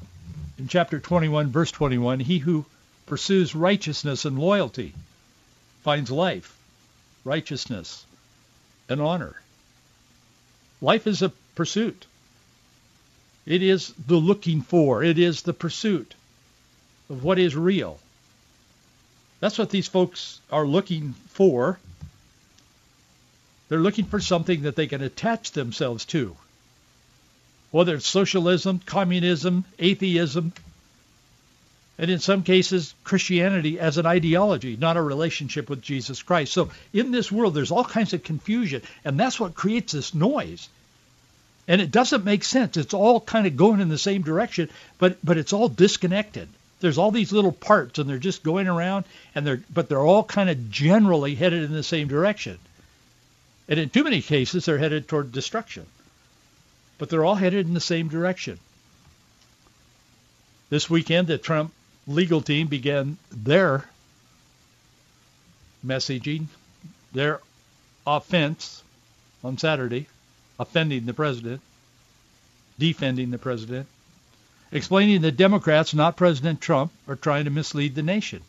in 0.58 0.68
chapter 0.68 1.00
21, 1.00 1.50
verse 1.50 1.70
21, 1.70 2.20
he 2.20 2.38
who 2.38 2.66
pursues 3.06 3.54
righteousness 3.54 4.24
and 4.24 4.38
loyalty 4.38 4.94
finds 5.82 6.10
life, 6.10 6.56
righteousness, 7.24 8.04
and 8.88 9.00
honor. 9.00 9.36
Life 10.80 11.06
is 11.06 11.22
a 11.22 11.32
pursuit. 11.54 12.06
It 13.46 13.62
is 13.62 13.92
the 14.06 14.16
looking 14.16 14.62
for. 14.62 15.02
It 15.02 15.18
is 15.18 15.42
the 15.42 15.52
pursuit 15.52 16.14
of 17.08 17.24
what 17.24 17.38
is 17.38 17.56
real. 17.56 17.98
That's 19.40 19.58
what 19.58 19.70
these 19.70 19.88
folks 19.88 20.40
are 20.50 20.66
looking 20.66 21.14
for. 21.30 21.78
They're 23.68 23.80
looking 23.80 24.04
for 24.04 24.20
something 24.20 24.62
that 24.62 24.76
they 24.76 24.86
can 24.86 25.02
attach 25.02 25.52
themselves 25.52 26.04
to. 26.06 26.36
Whether 27.72 27.96
it's 27.96 28.06
socialism, 28.06 28.80
communism, 28.86 29.64
atheism, 29.78 30.52
and 31.98 32.10
in 32.10 32.20
some 32.20 32.42
cases, 32.42 32.94
Christianity 33.04 33.78
as 33.78 33.98
an 33.98 34.06
ideology, 34.06 34.76
not 34.76 34.96
a 34.96 35.02
relationship 35.02 35.68
with 35.68 35.82
Jesus 35.82 36.22
Christ. 36.22 36.52
So 36.52 36.70
in 36.92 37.10
this 37.10 37.30
world, 37.30 37.54
there's 37.54 37.70
all 37.70 37.84
kinds 37.84 38.12
of 38.12 38.22
confusion, 38.22 38.82
and 39.04 39.18
that's 39.18 39.38
what 39.38 39.54
creates 39.54 39.92
this 39.92 40.14
noise. 40.14 40.68
And 41.68 41.80
it 41.80 41.90
doesn't 41.90 42.24
make 42.24 42.44
sense. 42.44 42.76
It's 42.76 42.94
all 42.94 43.20
kind 43.20 43.46
of 43.46 43.56
going 43.56 43.80
in 43.80 43.88
the 43.88 43.98
same 43.98 44.22
direction, 44.22 44.68
but 44.98 45.16
but 45.24 45.38
it's 45.38 45.52
all 45.52 45.68
disconnected. 45.68 46.48
There's 46.80 46.98
all 46.98 47.12
these 47.12 47.32
little 47.32 47.52
parts, 47.52 47.98
and 47.98 48.10
they're 48.10 48.18
just 48.18 48.42
going 48.42 48.66
around, 48.66 49.04
and 49.34 49.46
they're 49.46 49.62
but 49.72 49.88
they're 49.88 50.00
all 50.00 50.24
kind 50.24 50.50
of 50.50 50.70
generally 50.70 51.36
headed 51.36 51.62
in 51.62 51.72
the 51.72 51.84
same 51.84 52.08
direction. 52.08 52.58
And 53.68 53.78
in 53.78 53.90
too 53.90 54.02
many 54.02 54.22
cases, 54.22 54.64
they're 54.64 54.78
headed 54.78 55.06
toward 55.06 55.30
destruction. 55.30 55.86
But 57.02 57.10
they're 57.10 57.24
all 57.24 57.34
headed 57.34 57.66
in 57.66 57.74
the 57.74 57.80
same 57.80 58.06
direction. 58.06 58.60
This 60.70 60.88
weekend, 60.88 61.26
the 61.26 61.36
Trump 61.36 61.72
legal 62.06 62.40
team 62.40 62.68
began 62.68 63.18
their 63.28 63.86
messaging, 65.84 66.46
their 67.12 67.40
offense 68.06 68.84
on 69.42 69.58
Saturday, 69.58 70.06
offending 70.60 71.04
the 71.06 71.12
president, 71.12 71.60
defending 72.78 73.32
the 73.32 73.38
president, 73.38 73.88
explaining 74.70 75.22
that 75.22 75.36
Democrats, 75.36 75.94
not 75.94 76.16
President 76.16 76.60
Trump, 76.60 76.92
are 77.08 77.16
trying 77.16 77.46
to 77.46 77.50
mislead 77.50 77.96
the 77.96 78.04
nation. 78.04 78.42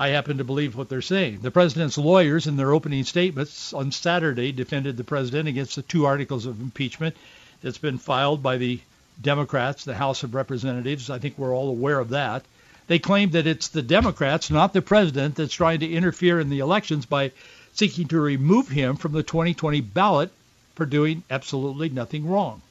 I 0.00 0.08
happen 0.08 0.38
to 0.38 0.44
believe 0.44 0.76
what 0.76 0.88
they're 0.88 1.02
saying. 1.02 1.40
The 1.42 1.50
president's 1.50 1.98
lawyers 1.98 2.46
in 2.46 2.56
their 2.56 2.72
opening 2.72 3.04
statements 3.04 3.74
on 3.74 3.92
Saturday 3.92 4.50
defended 4.50 4.96
the 4.96 5.04
president 5.04 5.46
against 5.46 5.76
the 5.76 5.82
two 5.82 6.06
articles 6.06 6.46
of 6.46 6.58
impeachment 6.58 7.14
that's 7.60 7.76
been 7.76 7.98
filed 7.98 8.42
by 8.42 8.56
the 8.56 8.80
Democrats, 9.20 9.84
the 9.84 9.92
House 9.92 10.22
of 10.22 10.34
Representatives. 10.34 11.10
I 11.10 11.18
think 11.18 11.36
we're 11.36 11.54
all 11.54 11.68
aware 11.68 11.98
of 11.98 12.08
that. 12.08 12.46
They 12.86 12.98
claim 12.98 13.32
that 13.32 13.46
it's 13.46 13.68
the 13.68 13.82
Democrats, 13.82 14.50
not 14.50 14.72
the 14.72 14.80
president, 14.80 15.34
that's 15.34 15.52
trying 15.52 15.80
to 15.80 15.92
interfere 15.92 16.40
in 16.40 16.48
the 16.48 16.60
elections 16.60 17.04
by 17.04 17.32
seeking 17.74 18.08
to 18.08 18.22
remove 18.22 18.68
him 18.68 18.96
from 18.96 19.12
the 19.12 19.22
2020 19.22 19.82
ballot 19.82 20.30
for 20.76 20.86
doing 20.86 21.24
absolutely 21.28 21.90
nothing 21.90 22.26
wrong. 22.26 22.62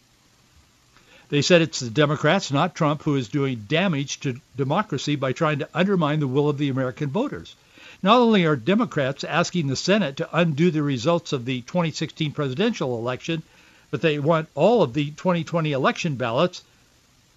They 1.30 1.44
said 1.44 1.62
it's 1.62 1.80
the 1.80 1.92
Democrats, 1.92 2.52
not 2.52 2.74
Trump, 2.74 3.04
who 3.04 3.16
is 3.16 3.28
doing 3.28 3.66
damage 3.68 4.20
to 4.22 4.42
democracy 4.58 5.16
by 5.16 5.32
trying 5.32 5.60
to 5.60 5.70
undermine 5.74 6.20
the 6.20 6.28
will 6.28 6.50
of 6.50 6.58
the 6.58 6.70
American 6.70 7.10
voters. 7.10 7.56
Not 8.02 8.20
only 8.20 8.46
are 8.46 8.56
Democrats 8.56 9.24
asking 9.24 9.68
the 9.68 9.76
Senate 9.76 10.18
to 10.18 10.30
undo 10.38 10.72
the 10.72 10.82
results 10.82 11.32
of 11.32 11.46
the 11.46 11.62
2016 11.62 12.32
presidential 12.32 12.98
election, 12.98 13.44
but 13.92 14.02
they 14.02 14.18
want 14.18 14.50
all 14.56 14.82
of 14.82 14.94
the 14.94 15.12
2020 15.12 15.72
election 15.72 16.16
ballots 16.16 16.64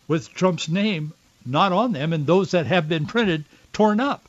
with 0.09 0.33
Trump's 0.33 0.69
name 0.69 1.13
not 1.45 1.73
on 1.73 1.93
them 1.93 2.13
and 2.13 2.27
those 2.27 2.53
that 2.53 2.67
have 2.67 2.89
been 2.89 3.07
printed 3.07 3.45
torn 3.73 4.01
up. 4.01 4.27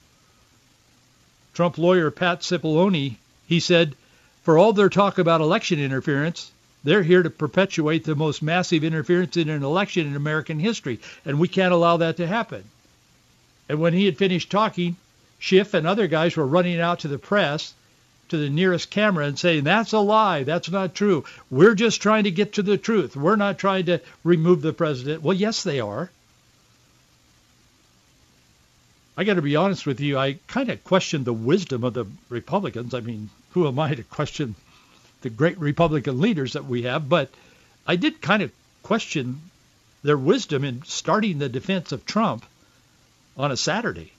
Trump 1.53 1.77
lawyer 1.77 2.09
Pat 2.11 2.41
Cipollone, 2.41 3.15
he 3.47 3.59
said, 3.59 3.95
for 4.43 4.57
all 4.57 4.73
their 4.73 4.89
talk 4.89 5.19
about 5.19 5.41
election 5.41 5.79
interference, 5.79 6.51
they're 6.83 7.03
here 7.03 7.23
to 7.23 7.29
perpetuate 7.29 8.03
the 8.03 8.15
most 8.15 8.41
massive 8.41 8.83
interference 8.83 9.37
in 9.37 9.49
an 9.49 9.63
election 9.63 10.07
in 10.07 10.15
American 10.15 10.59
history, 10.59 10.99
and 11.25 11.39
we 11.39 11.47
can't 11.47 11.73
allow 11.73 11.97
that 11.97 12.17
to 12.17 12.27
happen. 12.27 12.63
And 13.69 13.79
when 13.79 13.93
he 13.93 14.05
had 14.05 14.17
finished 14.17 14.51
talking, 14.51 14.97
Schiff 15.39 15.73
and 15.73 15.87
other 15.87 16.07
guys 16.07 16.35
were 16.35 16.45
running 16.45 16.79
out 16.79 16.99
to 16.99 17.07
the 17.07 17.17
press 17.17 17.73
to 18.29 18.37
the 18.37 18.49
nearest 18.49 18.89
camera 18.89 19.25
and 19.25 19.37
saying, 19.37 19.63
that's 19.63 19.93
a 19.93 19.99
lie. 19.99 20.43
That's 20.43 20.69
not 20.71 20.95
true. 20.95 21.25
We're 21.51 21.75
just 21.75 22.01
trying 22.01 22.23
to 22.23 22.31
get 22.31 22.53
to 22.53 22.63
the 22.63 22.77
truth. 22.77 23.15
We're 23.15 23.35
not 23.35 23.57
trying 23.57 23.85
to 23.85 23.99
remove 24.23 24.61
the 24.61 24.73
president. 24.73 25.21
Well, 25.21 25.35
yes, 25.35 25.63
they 25.63 25.79
are. 25.79 26.09
I 29.15 29.23
got 29.23 29.35
to 29.35 29.41
be 29.41 29.55
honest 29.55 29.85
with 29.85 29.99
you. 29.99 30.17
I 30.17 30.39
kind 30.47 30.69
of 30.69 30.83
question 30.83 31.23
the 31.23 31.33
wisdom 31.33 31.83
of 31.83 31.93
the 31.93 32.05
Republicans. 32.29 32.93
I 32.93 33.01
mean, 33.01 33.29
who 33.51 33.67
am 33.67 33.77
I 33.77 33.93
to 33.93 34.03
question 34.03 34.55
the 35.23 35.29
great 35.29 35.57
Republican 35.57 36.21
leaders 36.21 36.53
that 36.53 36.65
we 36.65 36.83
have? 36.83 37.09
But 37.09 37.29
I 37.87 37.95
did 37.95 38.21
kind 38.21 38.43
of 38.43 38.51
question 38.83 39.41
their 40.03 40.17
wisdom 40.17 40.63
in 40.63 40.83
starting 40.85 41.39
the 41.39 41.49
defense 41.49 41.91
of 41.91 42.05
Trump 42.05 42.45
on 43.35 43.51
a 43.51 43.57
Saturday. 43.57 44.11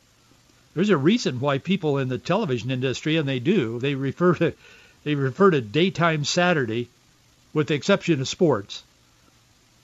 There's 0.75 0.91
a 0.91 0.97
reason 0.97 1.39
why 1.39 1.59
people 1.59 1.99
in 1.99 2.09
the 2.09 2.19
television 2.19 2.71
industry, 2.71 3.17
and 3.17 3.29
they 3.29 3.39
do, 3.39 3.79
they 3.79 3.95
refer 3.95 4.35
to 4.35 4.55
they 5.05 5.15
refer 5.15 5.51
to 5.51 5.61
daytime 5.61 6.25
Saturday, 6.25 6.89
with 7.53 7.69
the 7.69 7.75
exception 7.75 8.21
of 8.21 8.29
sports, 8.29 8.83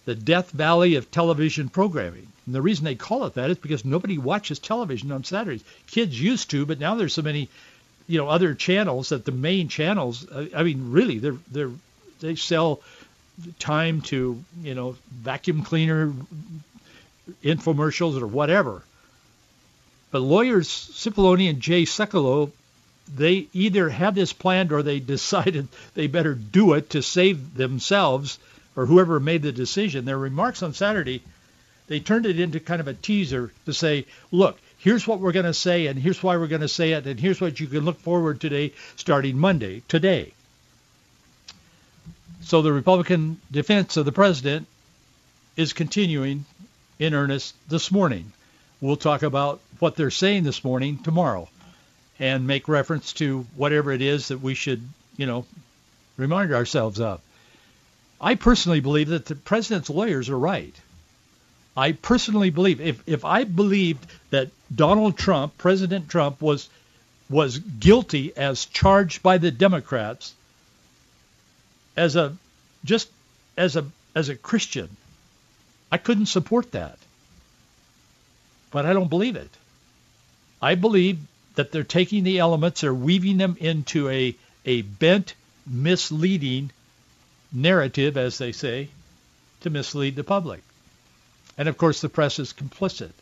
the 0.06 0.14
death 0.14 0.50
valley 0.50 0.94
of 0.94 1.10
television 1.10 1.68
programming. 1.68 2.26
And 2.46 2.54
the 2.54 2.62
reason 2.62 2.86
they 2.86 2.94
call 2.94 3.26
it 3.26 3.34
that 3.34 3.50
is 3.50 3.58
because 3.58 3.84
nobody 3.84 4.16
watches 4.16 4.58
television 4.58 5.12
on 5.12 5.22
Saturdays. 5.22 5.62
Kids 5.86 6.20
used 6.20 6.50
to, 6.50 6.64
but 6.64 6.80
now 6.80 6.94
there's 6.94 7.12
so 7.12 7.22
many, 7.22 7.50
you 8.10 8.18
know, 8.18 8.28
other 8.28 8.54
channels 8.54 9.10
that 9.10 9.24
the 9.24 9.32
main 9.32 9.68
channels. 9.68 10.26
I 10.54 10.64
mean, 10.64 10.90
really, 10.90 11.18
they're 11.18 11.38
they're 11.50 11.70
they 12.18 12.34
sell 12.34 12.80
time 13.60 14.02
to 14.02 14.42
you 14.62 14.74
know 14.74 14.96
vacuum 15.12 15.62
cleaner 15.62 16.12
infomercials 17.44 18.20
or 18.20 18.26
whatever. 18.26 18.82
But 20.10 20.22
lawyers 20.22 20.68
Cipollone 20.68 21.48
and 21.48 21.60
Jay 21.60 21.84
Sekulow, 21.84 22.50
they 23.14 23.46
either 23.52 23.88
had 23.88 24.16
this 24.16 24.32
planned 24.32 24.72
or 24.72 24.82
they 24.82 24.98
decided 25.14 25.68
they 25.94 26.08
better 26.08 26.34
do 26.34 26.72
it 26.74 26.90
to 26.90 27.02
save 27.02 27.54
themselves 27.54 28.40
or 28.74 28.86
whoever 28.86 29.20
made 29.20 29.42
the 29.42 29.52
decision, 29.52 30.04
their 30.04 30.18
remarks 30.18 30.64
on 30.64 30.74
Saturday, 30.74 31.22
they 31.86 32.00
turned 32.00 32.26
it 32.26 32.40
into 32.40 32.58
kind 32.58 32.80
of 32.80 32.88
a 32.88 32.94
teaser 32.94 33.52
to 33.66 33.72
say, 33.72 34.06
look, 34.32 34.58
here's 34.80 35.06
what 35.06 35.20
we're 35.20 35.32
going 35.32 35.46
to 35.46 35.54
say, 35.54 35.86
and 35.86 35.98
here's 35.98 36.22
why 36.22 36.36
we're 36.36 36.46
going 36.46 36.60
to 36.62 36.68
say 36.68 36.92
it, 36.92 37.06
and 37.06 37.20
here's 37.20 37.40
what 37.40 37.60
you 37.60 37.66
can 37.66 37.84
look 37.84 38.00
forward 38.00 38.40
to 38.40 38.48
today, 38.48 38.74
starting 38.96 39.38
Monday, 39.38 39.82
today. 39.88 40.32
So 42.42 42.62
the 42.62 42.72
Republican 42.72 43.40
defense 43.50 43.96
of 43.96 44.04
the 44.04 44.12
president 44.12 44.66
is 45.56 45.72
continuing 45.72 46.46
in 46.98 47.14
earnest 47.14 47.54
this 47.68 47.90
morning. 47.90 48.32
We'll 48.80 48.96
talk 48.96 49.22
about 49.22 49.60
what 49.78 49.96
they're 49.96 50.10
saying 50.10 50.44
this 50.44 50.64
morning 50.64 50.98
tomorrow 50.98 51.48
and 52.18 52.46
make 52.46 52.66
reference 52.68 53.12
to 53.14 53.46
whatever 53.56 53.92
it 53.92 54.02
is 54.02 54.28
that 54.28 54.40
we 54.40 54.54
should, 54.54 54.82
you 55.16 55.26
know, 55.26 55.44
remind 56.16 56.52
ourselves 56.52 57.00
of. 57.00 57.20
I 58.20 58.34
personally 58.34 58.80
believe 58.80 59.08
that 59.08 59.26
the 59.26 59.34
president's 59.34 59.90
lawyers 59.90 60.28
are 60.28 60.38
right. 60.38 60.74
I 61.76 61.92
personally 61.92 62.50
believe 62.50 62.80
if, 62.80 63.02
if 63.06 63.24
I 63.24 63.44
believed 63.44 64.04
that 64.30 64.50
Donald 64.74 65.16
Trump, 65.16 65.56
President 65.58 66.08
Trump, 66.08 66.40
was 66.40 66.68
was 67.28 67.58
guilty 67.58 68.36
as 68.36 68.66
charged 68.66 69.22
by 69.22 69.38
the 69.38 69.52
Democrats 69.52 70.34
as 71.96 72.16
a 72.16 72.36
just 72.84 73.08
as 73.56 73.76
a 73.76 73.86
as 74.14 74.28
a 74.28 74.36
Christian, 74.36 74.96
I 75.92 75.98
couldn't 75.98 76.26
support 76.26 76.72
that. 76.72 76.98
But 78.70 78.86
I 78.86 78.92
don't 78.92 79.10
believe 79.10 79.36
it. 79.36 79.50
I 80.62 80.74
believe 80.74 81.18
that 81.54 81.72
they're 81.72 81.84
taking 81.84 82.24
the 82.24 82.38
elements, 82.38 82.80
they're 82.80 82.94
weaving 82.94 83.38
them 83.38 83.56
into 83.60 84.08
a, 84.08 84.36
a 84.64 84.82
bent, 84.82 85.34
misleading 85.66 86.70
narrative, 87.52 88.16
as 88.16 88.38
they 88.38 88.52
say, 88.52 88.88
to 89.60 89.70
mislead 89.70 90.16
the 90.16 90.24
public. 90.24 90.62
And 91.60 91.68
of 91.68 91.76
course, 91.76 92.00
the 92.00 92.08
press 92.08 92.38
is 92.38 92.54
complicit. 92.54 93.12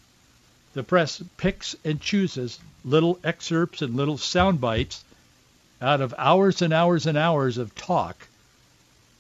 The 0.72 0.84
press 0.84 1.20
picks 1.38 1.74
and 1.84 2.00
chooses 2.00 2.60
little 2.84 3.18
excerpts 3.24 3.82
and 3.82 3.96
little 3.96 4.16
sound 4.16 4.60
bites 4.60 5.02
out 5.82 6.00
of 6.00 6.14
hours 6.16 6.62
and 6.62 6.72
hours 6.72 7.04
and 7.06 7.18
hours 7.18 7.58
of 7.58 7.74
talk, 7.74 8.28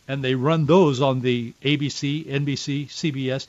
and 0.06 0.22
they 0.22 0.36
run 0.36 0.66
those 0.66 1.00
on 1.00 1.20
the 1.20 1.52
ABC, 1.64 2.26
NBC, 2.26 2.86
CBS. 2.86 3.48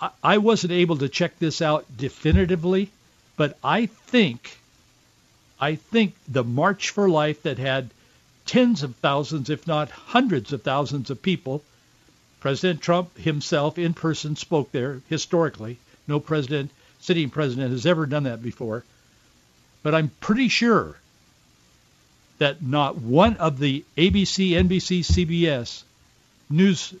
I, 0.00 0.08
I 0.24 0.38
wasn't 0.38 0.72
able 0.72 0.96
to 0.96 1.10
check 1.10 1.38
this 1.38 1.60
out 1.60 1.84
definitively, 1.94 2.88
but 3.36 3.58
I 3.62 3.84
think, 3.84 4.58
I 5.60 5.74
think 5.74 6.14
the 6.26 6.44
March 6.44 6.88
for 6.88 7.10
Life 7.10 7.42
that 7.42 7.58
had 7.58 7.90
tens 8.46 8.82
of 8.82 8.96
thousands, 8.96 9.50
if 9.50 9.66
not 9.66 9.90
hundreds 9.90 10.54
of 10.54 10.62
thousands 10.62 11.10
of 11.10 11.20
people, 11.20 11.62
President 12.40 12.80
Trump 12.80 13.16
himself 13.18 13.78
in 13.78 13.94
person 13.94 14.36
spoke 14.36 14.72
there 14.72 15.02
historically. 15.08 15.78
No 16.08 16.18
president, 16.18 16.70
sitting 17.00 17.30
president, 17.30 17.70
has 17.70 17.86
ever 17.86 18.06
done 18.06 18.24
that 18.24 18.42
before. 18.42 18.84
But 19.82 19.94
I'm 19.94 20.10
pretty 20.20 20.48
sure 20.48 20.96
that 22.38 22.62
not 22.62 22.96
one 22.96 23.36
of 23.36 23.58
the 23.58 23.84
ABC, 23.96 24.50
NBC, 24.52 25.00
CBS 25.00 25.82
news 26.48 26.94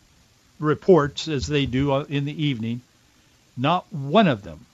reports, 0.58 1.26
as 1.28 1.46
they 1.46 1.66
do 1.66 1.96
in 1.96 2.26
the 2.26 2.44
evening, 2.44 2.82
not 3.56 3.90
one 3.92 4.28
of 4.28 4.42
them 4.42 4.66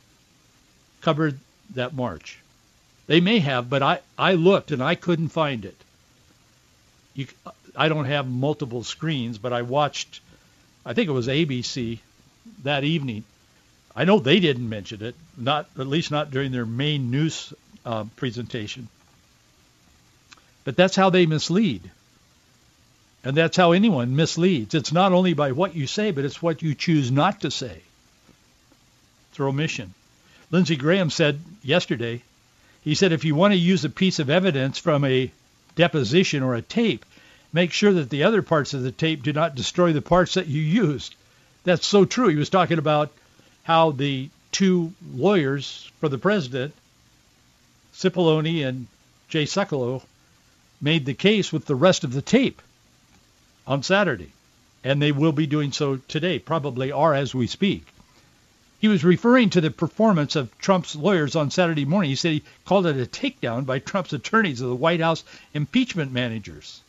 covered 1.00 1.38
that 1.74 1.94
march. 1.94 2.38
They 3.06 3.20
may 3.20 3.38
have, 3.38 3.70
but 3.70 3.82
I, 3.82 4.00
I 4.18 4.34
looked 4.34 4.72
and 4.72 4.82
I 4.82 4.96
couldn't 4.96 5.28
find 5.28 5.64
it. 5.64 5.76
You, 7.14 7.28
I 7.76 7.88
don't 7.88 8.06
have 8.06 8.28
multiple 8.28 8.82
screens, 8.82 9.38
but 9.38 9.52
I 9.52 9.62
watched, 9.62 10.20
I 10.86 10.94
think 10.94 11.08
it 11.08 11.12
was 11.12 11.26
ABC 11.26 11.98
that 12.62 12.84
evening. 12.84 13.24
I 13.94 14.04
know 14.04 14.20
they 14.20 14.38
didn't 14.38 14.68
mention 14.68 15.02
it, 15.02 15.16
not 15.36 15.68
at 15.76 15.88
least 15.88 16.12
not 16.12 16.30
during 16.30 16.52
their 16.52 16.64
main 16.64 17.10
news 17.10 17.52
uh, 17.84 18.04
presentation. 18.14 18.88
But 20.62 20.76
that's 20.76 20.94
how 20.94 21.10
they 21.10 21.26
mislead. 21.26 21.90
And 23.24 23.36
that's 23.36 23.56
how 23.56 23.72
anyone 23.72 24.14
misleads. 24.14 24.74
It's 24.74 24.92
not 24.92 25.12
only 25.12 25.32
by 25.32 25.50
what 25.50 25.74
you 25.74 25.88
say, 25.88 26.12
but 26.12 26.24
it's 26.24 26.40
what 26.40 26.62
you 26.62 26.76
choose 26.76 27.10
not 27.10 27.40
to 27.40 27.50
say 27.50 27.80
through 29.32 29.48
omission. 29.48 29.92
Lindsey 30.52 30.76
Graham 30.76 31.10
said 31.10 31.40
yesterday, 31.64 32.22
he 32.82 32.94
said, 32.94 33.10
if 33.10 33.24
you 33.24 33.34
want 33.34 33.52
to 33.52 33.58
use 33.58 33.84
a 33.84 33.90
piece 33.90 34.20
of 34.20 34.30
evidence 34.30 34.78
from 34.78 35.04
a 35.04 35.32
deposition 35.74 36.44
or 36.44 36.54
a 36.54 36.62
tape, 36.62 37.04
make 37.56 37.72
sure 37.72 37.94
that 37.94 38.10
the 38.10 38.24
other 38.24 38.42
parts 38.42 38.74
of 38.74 38.82
the 38.82 38.92
tape 38.92 39.22
do 39.22 39.32
not 39.32 39.54
destroy 39.54 39.90
the 39.94 40.02
parts 40.02 40.34
that 40.34 40.46
you 40.46 40.60
used. 40.60 41.14
That's 41.64 41.86
so 41.86 42.04
true. 42.04 42.28
He 42.28 42.36
was 42.36 42.50
talking 42.50 42.76
about 42.76 43.10
how 43.62 43.92
the 43.92 44.28
two 44.52 44.92
lawyers 45.14 45.90
for 45.98 46.10
the 46.10 46.18
president, 46.18 46.74
Cipollone 47.94 48.62
and 48.68 48.86
Jay 49.30 49.44
Sekulow, 49.44 50.02
made 50.82 51.06
the 51.06 51.14
case 51.14 51.50
with 51.50 51.64
the 51.64 51.74
rest 51.74 52.04
of 52.04 52.12
the 52.12 52.20
tape 52.20 52.60
on 53.66 53.82
Saturday. 53.82 54.32
And 54.84 55.00
they 55.00 55.10
will 55.10 55.32
be 55.32 55.46
doing 55.46 55.72
so 55.72 55.96
today, 56.08 56.38
probably 56.38 56.92
are 56.92 57.14
as 57.14 57.34
we 57.34 57.46
speak. 57.46 57.86
He 58.80 58.88
was 58.88 59.02
referring 59.02 59.48
to 59.50 59.62
the 59.62 59.70
performance 59.70 60.36
of 60.36 60.56
Trump's 60.58 60.94
lawyers 60.94 61.34
on 61.34 61.50
Saturday 61.50 61.86
morning. 61.86 62.10
He 62.10 62.16
said 62.16 62.32
he 62.32 62.42
called 62.66 62.84
it 62.84 63.00
a 63.00 63.06
takedown 63.06 63.64
by 63.64 63.78
Trump's 63.78 64.12
attorneys 64.12 64.60
of 64.60 64.68
the 64.68 64.76
White 64.76 65.00
House 65.00 65.24
impeachment 65.54 66.12
managers. 66.12 66.82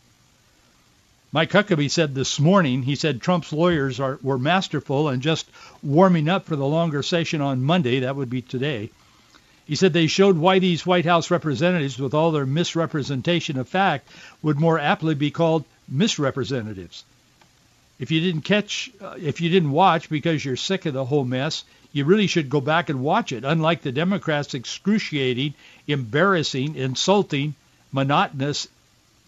Mike 1.37 1.51
Huckabee 1.51 1.91
said 1.91 2.15
this 2.15 2.39
morning, 2.39 2.81
he 2.81 2.95
said 2.95 3.21
Trump's 3.21 3.53
lawyers 3.53 3.99
are, 3.99 4.17
were 4.23 4.39
masterful 4.39 5.07
and 5.07 5.21
just 5.21 5.45
warming 5.83 6.27
up 6.27 6.47
for 6.47 6.55
the 6.55 6.65
longer 6.65 7.03
session 7.03 7.41
on 7.41 7.61
Monday, 7.61 7.99
that 7.99 8.15
would 8.15 8.31
be 8.31 8.41
today. 8.41 8.89
He 9.67 9.75
said 9.75 9.93
they 9.93 10.07
showed 10.07 10.39
why 10.39 10.57
these 10.57 10.83
White 10.83 11.05
House 11.05 11.29
representatives, 11.29 11.99
with 11.99 12.15
all 12.15 12.31
their 12.31 12.47
misrepresentation 12.47 13.59
of 13.59 13.69
fact, 13.69 14.09
would 14.41 14.59
more 14.59 14.79
aptly 14.79 15.13
be 15.13 15.29
called 15.29 15.63
misrepresentatives. 15.87 17.03
If 17.99 18.09
you 18.09 18.19
didn't 18.19 18.41
catch, 18.41 18.89
uh, 18.99 19.13
if 19.21 19.39
you 19.39 19.51
didn't 19.51 19.69
watch 19.69 20.09
because 20.09 20.43
you're 20.43 20.55
sick 20.55 20.87
of 20.87 20.95
the 20.95 21.05
whole 21.05 21.23
mess, 21.23 21.65
you 21.93 22.05
really 22.05 22.25
should 22.25 22.49
go 22.49 22.61
back 22.61 22.89
and 22.89 23.03
watch 23.03 23.31
it. 23.31 23.43
Unlike 23.43 23.83
the 23.83 23.91
Democrats' 23.91 24.55
excruciating, 24.55 25.53
embarrassing, 25.87 26.75
insulting, 26.75 27.53
monotonous, 27.91 28.67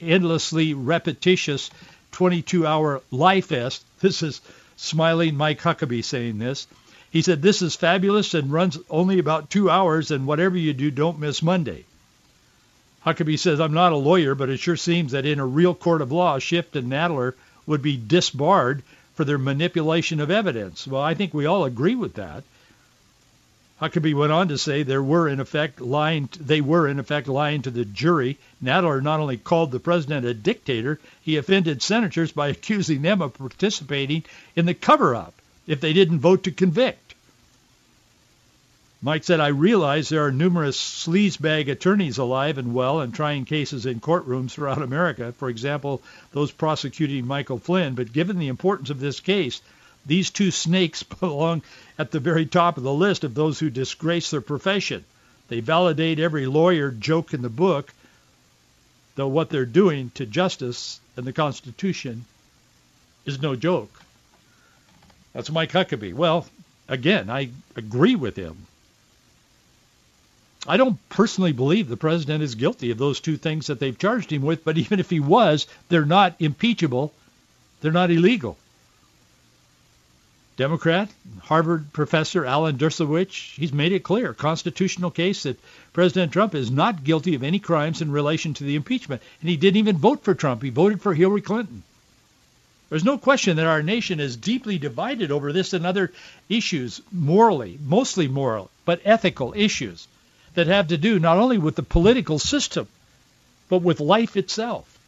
endlessly 0.02 0.74
repetitious 0.74 1.70
22-hour 2.12 3.02
lie 3.12 3.42
fest. 3.42 3.84
This 4.00 4.24
is 4.24 4.42
smiling 4.78 5.36
Mike 5.36 5.62
Huckabee 5.62 6.04
saying 6.04 6.40
this. 6.40 6.68
He 7.12 7.22
said, 7.22 7.42
this 7.42 7.62
is 7.62 7.76
fabulous 7.76 8.34
and 8.34 8.52
runs 8.52 8.78
only 8.90 9.20
about 9.20 9.50
two 9.50 9.70
hours, 9.70 10.12
and 10.12 10.28
whatever 10.28 10.58
you 10.58 10.74
do, 10.74 10.92
don't 10.92 11.20
miss 11.20 11.42
Monday. 11.42 11.86
Huckabee 13.06 13.40
says, 13.40 13.60
I'm 13.60 13.74
not 13.74 13.94
a 13.94 13.98
lawyer, 13.98 14.36
but 14.36 14.50
it 14.50 14.58
sure 14.58 14.76
seems 14.76 15.14
that 15.14 15.26
in 15.26 15.40
a 15.40 15.46
real 15.46 15.74
court 15.74 16.02
of 16.02 16.12
law, 16.12 16.38
Schiff 16.38 16.76
and 16.76 16.92
Nadler 16.92 17.34
would 17.66 17.82
be 17.82 17.98
disbarred 17.98 18.84
for 19.16 19.24
their 19.24 19.38
manipulation 19.38 20.20
of 20.20 20.30
evidence. 20.30 20.86
Well, 20.86 21.02
I 21.02 21.14
think 21.14 21.34
we 21.34 21.46
all 21.46 21.66
agree 21.66 21.96
with 21.96 22.16
that. 22.16 22.44
Huckabee 23.80 24.14
went 24.14 24.34
on 24.34 24.50
to 24.50 24.58
say 24.58 24.84
there 24.84 25.02
were 25.02 25.30
in 25.30 25.40
effect 25.40 25.80
lying. 25.80 26.28
They 26.38 26.60
were 26.60 26.88
in 26.88 27.00
effect 27.00 27.30
lying 27.30 27.62
to 27.62 27.72
the 27.72 27.86
jury. 27.86 28.38
Nadler 28.62 29.02
not 29.02 29.22
only 29.22 29.38
called 29.38 29.72
the 29.72 29.80
president 29.80 30.26
a 30.26 30.34
dictator, 30.34 31.00
he 31.22 31.38
offended 31.38 31.82
senators 31.82 32.34
by 32.34 32.48
accusing 32.50 33.02
them 33.02 33.22
of 33.22 33.36
participating 33.36 34.24
in 34.56 34.66
the 34.66 34.74
cover-up 34.74 35.34
if 35.66 35.80
they 35.80 35.94
didn't 35.94 36.20
vote 36.20 36.44
to 36.44 36.52
convict. 36.52 37.10
Mike 39.02 39.24
said, 39.24 39.40
I 39.40 39.48
realize 39.48 40.10
there 40.10 40.26
are 40.26 40.32
numerous 40.32 40.78
sleazebag 40.78 41.70
attorneys 41.70 42.18
alive 42.18 42.58
and 42.58 42.74
well 42.74 43.00
and 43.00 43.14
trying 43.14 43.46
cases 43.46 43.86
in 43.86 44.02
courtrooms 44.02 44.52
throughout 44.52 44.82
America, 44.82 45.32
for 45.32 45.48
example, 45.48 46.02
those 46.34 46.52
prosecuting 46.52 47.26
Michael 47.26 47.60
Flynn, 47.60 47.96
but 47.96 48.12
given 48.12 48.40
the 48.40 48.50
importance 48.50 48.90
of 48.90 49.00
this 49.00 49.22
case, 49.22 49.62
these 50.06 50.30
two 50.30 50.52
snakes 50.52 51.04
belong 51.20 51.62
at 51.98 52.12
the 52.12 52.20
very 52.20 52.46
top 52.46 52.78
of 52.78 52.84
the 52.84 52.94
list 52.94 53.24
of 53.24 53.34
those 53.34 53.60
who 53.60 53.70
disgrace 53.70 54.32
their 54.32 54.42
profession. 54.42 55.04
They 55.48 55.60
validate 55.60 56.20
every 56.20 56.46
lawyer 56.46 56.92
joke 56.92 57.34
in 57.34 57.42
the 57.42 57.50
book, 57.50 57.94
though 59.16 59.28
what 59.28 59.50
they're 59.50 59.66
doing 59.66 60.12
to 60.16 60.26
justice 60.26 61.00
and 61.18 61.26
the 61.26 61.34
Constitution 61.34 62.26
is 63.26 63.42
no 63.42 63.56
joke. 63.56 64.02
That's 65.34 65.52
Mike 65.52 65.72
Huckabee. 65.72 66.14
Well, 66.14 66.48
again, 66.88 67.30
I 67.30 67.50
agree 67.76 68.16
with 68.16 68.36
him. 68.36 68.68
I 70.68 70.78
don't 70.78 70.98
personally 71.10 71.52
believe 71.52 71.88
the 71.88 71.98
president 71.98 72.44
is 72.44 72.56
guilty 72.56 72.92
of 72.92 72.98
those 72.98 73.20
two 73.20 73.38
things 73.38 73.68
that 73.68 73.80
they've 73.80 73.98
charged 73.98 74.32
him 74.32 74.42
with, 74.42 74.64
but 74.64 74.78
even 74.78 75.00
if 75.00 75.10
he 75.10 75.20
was, 75.20 75.68
they're 75.88 76.06
not 76.06 76.36
impeachable. 76.40 77.14
They're 77.82 77.92
not 77.92 78.12
illegal. 78.12 78.58
Democrat, 80.60 81.08
Harvard 81.44 81.94
professor 81.94 82.46
Alan 82.46 82.78
Dershowitz, 82.78 83.56
he's 83.56 83.72
made 83.72 83.94
it 83.94 84.04
clear, 84.04 84.34
constitutional 84.34 85.10
case 85.10 85.44
that 85.44 85.58
President 85.94 86.34
Trump 86.34 86.54
is 86.54 86.70
not 86.70 87.06
guilty 87.06 87.34
of 87.36 87.44
any 87.44 87.60
crimes 87.60 88.02
in 88.02 88.12
relation 88.12 88.54
to 88.56 88.66
the 88.66 88.76
impeachment. 88.76 89.22
And 89.40 89.50
he 89.50 89.56
didn't 89.56 89.78
even 89.78 89.98
vote 89.98 90.26
for 90.26 90.36
Trump. 90.36 90.62
He 90.62 90.70
voted 90.70 91.02
for 91.02 91.14
Hillary 91.14 91.40
Clinton. 91.40 91.84
There's 92.90 93.06
no 93.06 93.18
question 93.18 93.56
that 93.56 93.68
our 93.68 93.82
nation 93.82 94.20
is 94.20 94.36
deeply 94.36 94.78
divided 94.78 95.32
over 95.32 95.54
this 95.54 95.72
and 95.72 95.86
other 95.86 96.12
issues, 96.50 97.02
morally, 97.10 97.80
mostly 97.82 98.28
moral, 98.28 98.70
but 98.84 99.00
ethical 99.06 99.54
issues 99.56 100.10
that 100.56 100.68
have 100.68 100.90
to 100.90 100.98
do 100.98 101.20
not 101.20 101.38
only 101.38 101.58
with 101.58 101.78
the 101.78 101.84
political 101.84 102.38
system, 102.38 102.86
but 103.70 103.82
with 103.82 104.02
life 104.02 104.36
itself. 104.36 105.00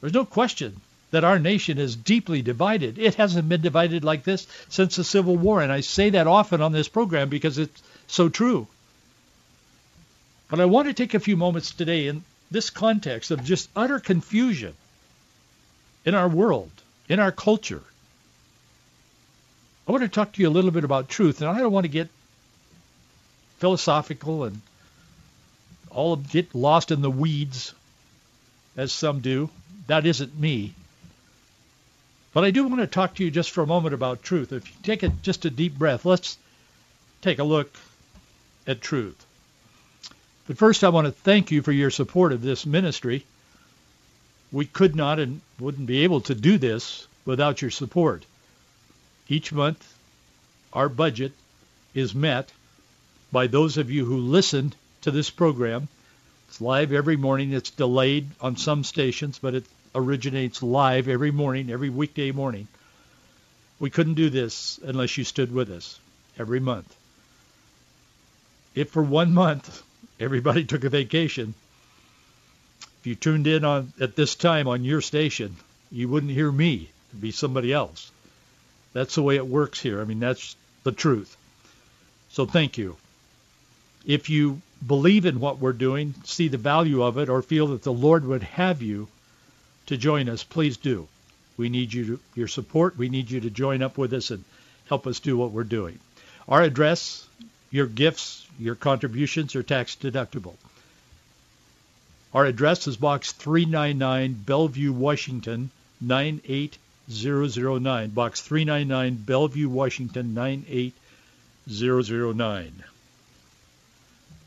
There's 0.00 0.12
no 0.12 0.24
question 0.24 0.80
that 1.10 1.24
our 1.24 1.38
nation 1.38 1.78
is 1.78 1.96
deeply 1.96 2.42
divided. 2.42 2.98
It 2.98 3.16
hasn't 3.16 3.48
been 3.48 3.60
divided 3.60 4.04
like 4.04 4.24
this 4.24 4.46
since 4.68 4.96
the 4.96 5.04
Civil 5.04 5.36
War, 5.36 5.62
and 5.62 5.72
I 5.72 5.80
say 5.80 6.10
that 6.10 6.26
often 6.26 6.60
on 6.60 6.72
this 6.72 6.88
program 6.88 7.28
because 7.28 7.58
it's 7.58 7.82
so 8.06 8.28
true. 8.28 8.66
But 10.48 10.60
I 10.60 10.64
want 10.66 10.88
to 10.88 10.94
take 10.94 11.14
a 11.14 11.20
few 11.20 11.36
moments 11.36 11.70
today 11.70 12.06
in 12.06 12.24
this 12.50 12.70
context 12.70 13.30
of 13.30 13.44
just 13.44 13.68
utter 13.76 14.00
confusion 14.00 14.74
in 16.04 16.14
our 16.14 16.28
world, 16.28 16.70
in 17.08 17.20
our 17.20 17.32
culture. 17.32 17.82
I 19.86 19.92
want 19.92 20.02
to 20.02 20.08
talk 20.08 20.32
to 20.32 20.42
you 20.42 20.48
a 20.48 20.50
little 20.50 20.70
bit 20.70 20.84
about 20.84 21.08
truth, 21.08 21.40
and 21.40 21.50
I 21.50 21.58
don't 21.58 21.72
want 21.72 21.84
to 21.84 21.88
get 21.88 22.08
philosophical 23.58 24.44
and 24.44 24.60
all 25.90 26.16
get 26.16 26.54
lost 26.54 26.90
in 26.90 27.02
the 27.02 27.10
weeds, 27.10 27.74
as 28.76 28.92
some 28.92 29.20
do. 29.20 29.50
That 29.88 30.06
isn't 30.06 30.38
me. 30.38 30.74
But 32.32 32.44
I 32.44 32.50
do 32.50 32.66
want 32.66 32.80
to 32.80 32.86
talk 32.86 33.16
to 33.16 33.24
you 33.24 33.30
just 33.30 33.50
for 33.50 33.62
a 33.62 33.66
moment 33.66 33.94
about 33.94 34.22
truth. 34.22 34.52
If 34.52 34.68
you 34.68 34.76
take 34.82 35.22
just 35.22 35.44
a 35.44 35.50
deep 35.50 35.76
breath, 35.76 36.04
let's 36.04 36.38
take 37.22 37.38
a 37.38 37.44
look 37.44 37.74
at 38.66 38.80
truth. 38.80 39.26
But 40.46 40.58
first, 40.58 40.84
I 40.84 40.90
want 40.90 41.06
to 41.06 41.12
thank 41.12 41.50
you 41.50 41.62
for 41.62 41.72
your 41.72 41.90
support 41.90 42.32
of 42.32 42.42
this 42.42 42.66
ministry. 42.66 43.24
We 44.52 44.64
could 44.64 44.96
not 44.96 45.18
and 45.18 45.40
wouldn't 45.58 45.86
be 45.86 46.04
able 46.04 46.20
to 46.22 46.34
do 46.34 46.58
this 46.58 47.06
without 47.24 47.62
your 47.62 47.70
support. 47.70 48.24
Each 49.28 49.52
month, 49.52 49.94
our 50.72 50.88
budget 50.88 51.32
is 51.94 52.14
met 52.14 52.50
by 53.32 53.46
those 53.46 53.76
of 53.76 53.90
you 53.90 54.04
who 54.04 54.18
listen 54.18 54.72
to 55.02 55.10
this 55.10 55.30
program. 55.30 55.88
It's 56.48 56.60
live 56.60 56.92
every 56.92 57.16
morning. 57.16 57.52
It's 57.52 57.70
delayed 57.70 58.28
on 58.40 58.56
some 58.56 58.82
stations, 58.82 59.38
but 59.38 59.54
it 59.54 59.64
originates 59.94 60.62
live 60.62 61.08
every 61.08 61.30
morning, 61.30 61.70
every 61.70 61.90
weekday 61.90 62.30
morning. 62.30 62.68
We 63.78 63.90
couldn't 63.90 64.14
do 64.14 64.30
this 64.30 64.78
unless 64.84 65.16
you 65.16 65.24
stood 65.24 65.52
with 65.52 65.70
us 65.70 65.98
every 66.38 66.60
month. 66.60 66.94
If 68.74 68.90
for 68.90 69.02
one 69.02 69.34
month 69.34 69.82
everybody 70.20 70.64
took 70.64 70.84
a 70.84 70.88
vacation, 70.88 71.54
if 73.00 73.06
you 73.06 73.14
tuned 73.14 73.46
in 73.46 73.64
on 73.64 73.92
at 74.00 74.16
this 74.16 74.34
time 74.34 74.68
on 74.68 74.84
your 74.84 75.00
station, 75.00 75.56
you 75.90 76.08
wouldn't 76.08 76.32
hear 76.32 76.52
me. 76.52 76.90
It'd 77.10 77.20
be 77.20 77.32
somebody 77.32 77.72
else. 77.72 78.10
That's 78.92 79.14
the 79.14 79.22
way 79.22 79.36
it 79.36 79.46
works 79.46 79.80
here. 79.80 80.00
I 80.00 80.04
mean, 80.04 80.20
that's 80.20 80.54
the 80.84 80.92
truth. 80.92 81.36
So 82.30 82.46
thank 82.46 82.78
you. 82.78 82.96
If 84.06 84.30
you 84.30 84.60
believe 84.86 85.26
in 85.26 85.40
what 85.40 85.58
we're 85.58 85.72
doing, 85.72 86.14
see 86.24 86.48
the 86.48 86.58
value 86.58 87.02
of 87.02 87.18
it, 87.18 87.28
or 87.28 87.42
feel 87.42 87.68
that 87.68 87.82
the 87.82 87.92
Lord 87.92 88.24
would 88.24 88.42
have 88.42 88.82
you 88.82 89.08
to 89.90 89.96
join 89.96 90.28
us, 90.28 90.42
please 90.44 90.76
do. 90.76 91.08
We 91.56 91.68
need 91.68 91.92
you 91.92 92.04
to, 92.04 92.20
your 92.34 92.48
support. 92.48 92.96
We 92.96 93.08
need 93.08 93.30
you 93.30 93.40
to 93.40 93.50
join 93.50 93.82
up 93.82 93.98
with 93.98 94.14
us 94.14 94.30
and 94.30 94.44
help 94.86 95.06
us 95.06 95.20
do 95.20 95.36
what 95.36 95.50
we're 95.50 95.64
doing. 95.64 95.98
Our 96.48 96.62
address, 96.62 97.26
your 97.70 97.86
gifts, 97.86 98.46
your 98.58 98.76
contributions 98.76 99.54
are 99.56 99.62
tax 99.62 99.96
deductible. 99.96 100.54
Our 102.32 102.46
address 102.46 102.86
is 102.86 102.96
Box 102.96 103.32
399, 103.32 104.44
Bellevue, 104.46 104.92
Washington, 104.92 105.70
98009. 106.00 108.10
Box 108.10 108.40
399, 108.42 109.16
Bellevue, 109.16 109.68
Washington, 109.68 110.34
98009. 110.34 112.84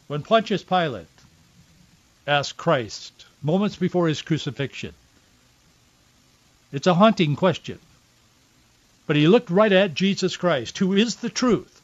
When 0.08 0.24
Pontius 0.24 0.64
Pilate 0.64 1.08
asked 2.26 2.56
Christ, 2.56 3.26
moments 3.42 3.76
before 3.76 4.08
his 4.08 4.22
crucifixion, 4.22 4.94
it's 6.74 6.88
a 6.88 6.94
haunting 6.94 7.38
question. 7.38 7.80
But 9.08 9.16
he 9.16 9.28
looked 9.28 9.50
right 9.50 9.72
at 9.72 9.94
Jesus 9.94 10.36
Christ, 10.36 10.78
who 10.78 10.94
is 10.94 11.18
the 11.18 11.30
truth. 11.30 11.82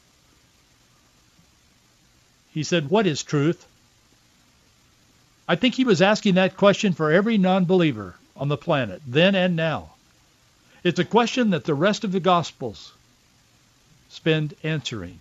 He 2.52 2.64
said, 2.64 2.90
what 2.90 3.06
is 3.06 3.24
truth? 3.24 3.66
I 5.48 5.56
think 5.56 5.76
he 5.76 5.86
was 5.86 6.02
asking 6.02 6.36
that 6.36 6.58
question 6.58 6.94
for 6.94 7.12
every 7.12 7.38
non-believer 7.38 8.16
on 8.36 8.48
the 8.48 8.58
planet, 8.58 9.02
then 9.06 9.36
and 9.36 9.56
now. 9.56 9.92
It's 10.84 11.00
a 11.00 11.06
question 11.06 11.52
that 11.52 11.66
the 11.66 11.74
rest 11.74 12.04
of 12.04 12.12
the 12.12 12.20
Gospels 12.20 12.92
spend 14.10 14.56
answering. 14.64 15.20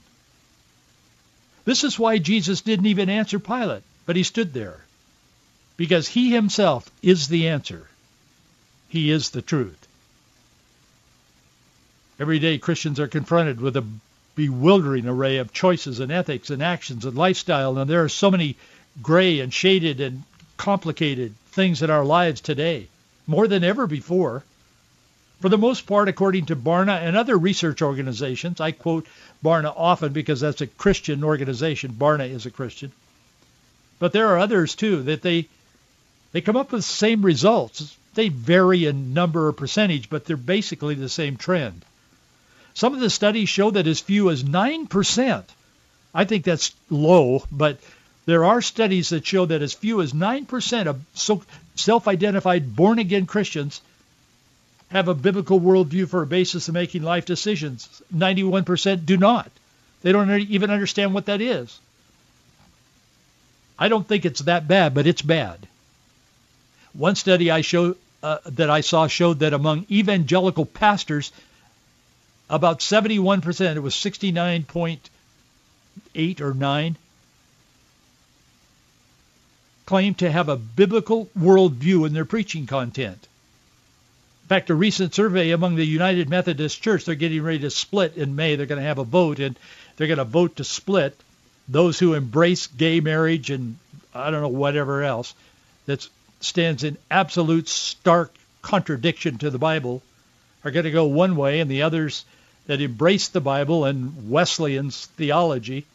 This 1.64 1.85
is 1.85 1.98
why 1.98 2.18
Jesus 2.18 2.62
didn't 2.62 2.87
even 2.87 3.11
answer 3.11 3.38
Pilate, 3.38 3.83
but 4.07 4.16
he 4.16 4.22
stood 4.22 4.54
there. 4.54 4.81
Because 5.76 6.09
he 6.09 6.31
himself 6.31 6.88
is 7.02 7.28
the 7.28 7.48
answer. 7.48 7.87
He 8.88 9.11
is 9.11 9.31
the 9.31 9.42
truth. 9.42 9.87
Every 12.18 12.38
day 12.38 12.59
Christians 12.59 12.98
are 12.98 13.07
confronted 13.07 13.61
with 13.61 13.77
a 13.77 13.85
bewildering 14.35 15.07
array 15.07 15.38
of 15.38 15.53
choices 15.53 16.01
and 16.01 16.11
ethics 16.11 16.51
and 16.51 16.62
actions 16.62 17.05
and 17.05 17.16
lifestyle, 17.16 17.77
and 17.79 17.88
there 17.88 18.05
are 18.05 18.09
so 18.09 18.31
many 18.31 18.57
gray 19.03 19.40
and 19.40 19.53
shaded 19.53 20.01
and 20.01 20.22
complicated 20.57 21.35
things 21.53 21.83
in 21.83 21.90
our 21.90 22.05
lives 22.05 22.40
today, 22.40 22.88
more 23.27 23.46
than 23.46 23.62
ever 23.64 23.87
before. 23.87 24.42
For 25.40 25.48
the 25.48 25.59
most 25.59 25.87
part, 25.87 26.09
according 26.09 26.46
to 26.46 26.57
Barna 26.57 27.01
and 27.01 27.16
other 27.16 27.37
research 27.37 27.83
organizations, 27.83 28.61
I 28.61 28.72
quote 28.72 29.07
Barna 29.44 29.72
often 29.77 30.12
because 30.12 30.40
that's 30.40 30.61
a 30.61 30.66
Christian 30.66 31.22
organization. 31.22 31.92
Barna 31.92 32.29
is 32.29 32.46
a 32.46 32.51
Christian. 32.51 32.90
But 33.98 34.12
there 34.12 34.29
are 34.29 34.38
others 34.38 34.74
too 34.74 35.03
that 35.03 35.22
they 35.22 35.46
they 36.33 36.40
come 36.40 36.57
up 36.57 36.72
with 36.72 36.81
the 36.81 36.92
same 36.92 37.22
results. 37.22 37.96
They 38.18 38.31
vary 38.31 38.85
in 38.85 39.14
number 39.14 39.46
or 39.46 39.52
percentage, 39.52 40.11
but 40.11 40.24
they're 40.24 40.37
basically 40.37 40.96
the 40.96 41.09
same 41.09 41.37
trend. 41.37 41.85
Some 42.74 42.92
of 42.92 42.98
the 42.98 43.11
studies 43.11 43.48
show 43.48 43.70
that 43.70 43.87
as 43.87 44.00
few 44.00 44.31
as 44.31 44.42
9%, 44.42 45.44
I 46.12 46.24
think 46.24 46.42
that's 46.42 46.74
low, 46.90 47.44
but 47.52 47.78
there 48.26 48.44
are 48.44 48.61
studies 48.61 49.11
that 49.11 49.24
show 49.24 49.46
that 49.46 49.62
as 49.62 49.72
few 49.72 50.02
as 50.02 50.14
9% 50.14 50.87
of 50.88 51.00
self-identified 51.76 52.74
born-again 52.74 53.26
Christians 53.26 53.81
have 54.90 55.07
a 55.07 55.14
biblical 55.14 55.61
worldview 55.61 56.09
for 56.09 56.22
a 56.22 56.26
basis 56.26 56.66
of 56.66 56.74
making 56.74 57.04
life 57.04 57.24
decisions. 57.24 58.02
91% 58.12 59.07
do 59.07 59.16
not. 59.16 59.48
They 60.02 60.11
don't 60.11 60.28
even 60.28 60.72
understand 60.72 61.14
what 61.14 61.26
that 61.26 61.40
is. 61.40 61.78
I 63.78 63.87
don't 63.87 64.09
think 64.09 64.24
it's 64.24 64.40
that 64.40 64.66
bad, 64.66 64.92
but 64.92 65.07
it's 65.07 65.22
bad. 65.22 65.68
One 66.94 67.14
study 67.14 67.52
I 67.52 67.61
show, 67.61 67.94
uh, 68.22 68.38
that 68.46 68.70
I 68.70 68.81
saw 68.81 69.07
showed 69.07 69.40
that 69.40 69.52
among 69.52 69.87
evangelical 69.90 70.66
pastors, 70.66 71.33
about 72.50 72.81
71%, 72.81 73.76
it 73.76 73.81
was 73.81 73.94
69.8 73.94 76.40
or 76.40 76.54
9, 76.54 76.96
claim 79.87 80.14
to 80.14 80.31
have 80.31 80.48
a 80.48 80.57
biblical 80.57 81.28
worldview 81.38 82.07
in 82.07 82.12
their 82.12 82.24
preaching 82.24 82.66
content. 82.66 83.26
In 84.44 84.48
fact, 84.48 84.70
a 84.70 84.74
recent 84.74 85.14
survey 85.14 85.50
among 85.50 85.76
the 85.76 85.85
United 85.85 86.28
Methodist 86.28 86.83
Church, 86.83 87.04
they're 87.04 87.14
getting 87.14 87.42
ready 87.42 87.61
to 87.61 87.70
split 87.70 88.16
in 88.16 88.35
May. 88.35 88.57
They're 88.57 88.66
going 88.66 88.81
to 88.81 88.87
have 88.87 88.98
a 88.98 89.04
vote, 89.04 89.40
and 89.40 89.59
they're 89.96 90.07
going 90.07 90.18
to 90.18 90.24
vote 90.24 90.57
to 90.57 90.64
split 90.64 91.14
those 91.68 91.98
who 91.98 92.14
embrace 92.14 92.66
gay 92.66 93.00
marriage 93.00 93.50
and 93.50 93.76
I 94.14 94.31
don't 94.31 94.40
know 94.40 94.48
whatever 94.48 95.02
else 95.02 95.35
that's 95.87 96.09
stands 96.40 96.85
in 96.85 96.96
absolute 97.11 97.68
stark 97.68 98.35
contradiction 98.62 99.38
to 99.38 99.51
the 99.51 99.59
Bible 99.59 100.03
are 100.64 100.70
going 100.70 100.85
to 100.85 100.90
go 100.90 101.05
one 101.05 101.37
way, 101.37 101.61
and 101.61 101.70
the 101.70 101.83
others 101.83 102.24
that 102.66 102.81
embrace 102.81 103.29
the 103.29 103.40
Bible 103.40 103.85
and 103.85 104.31
Wesleyan's 104.31 105.07
theology, 105.07 105.87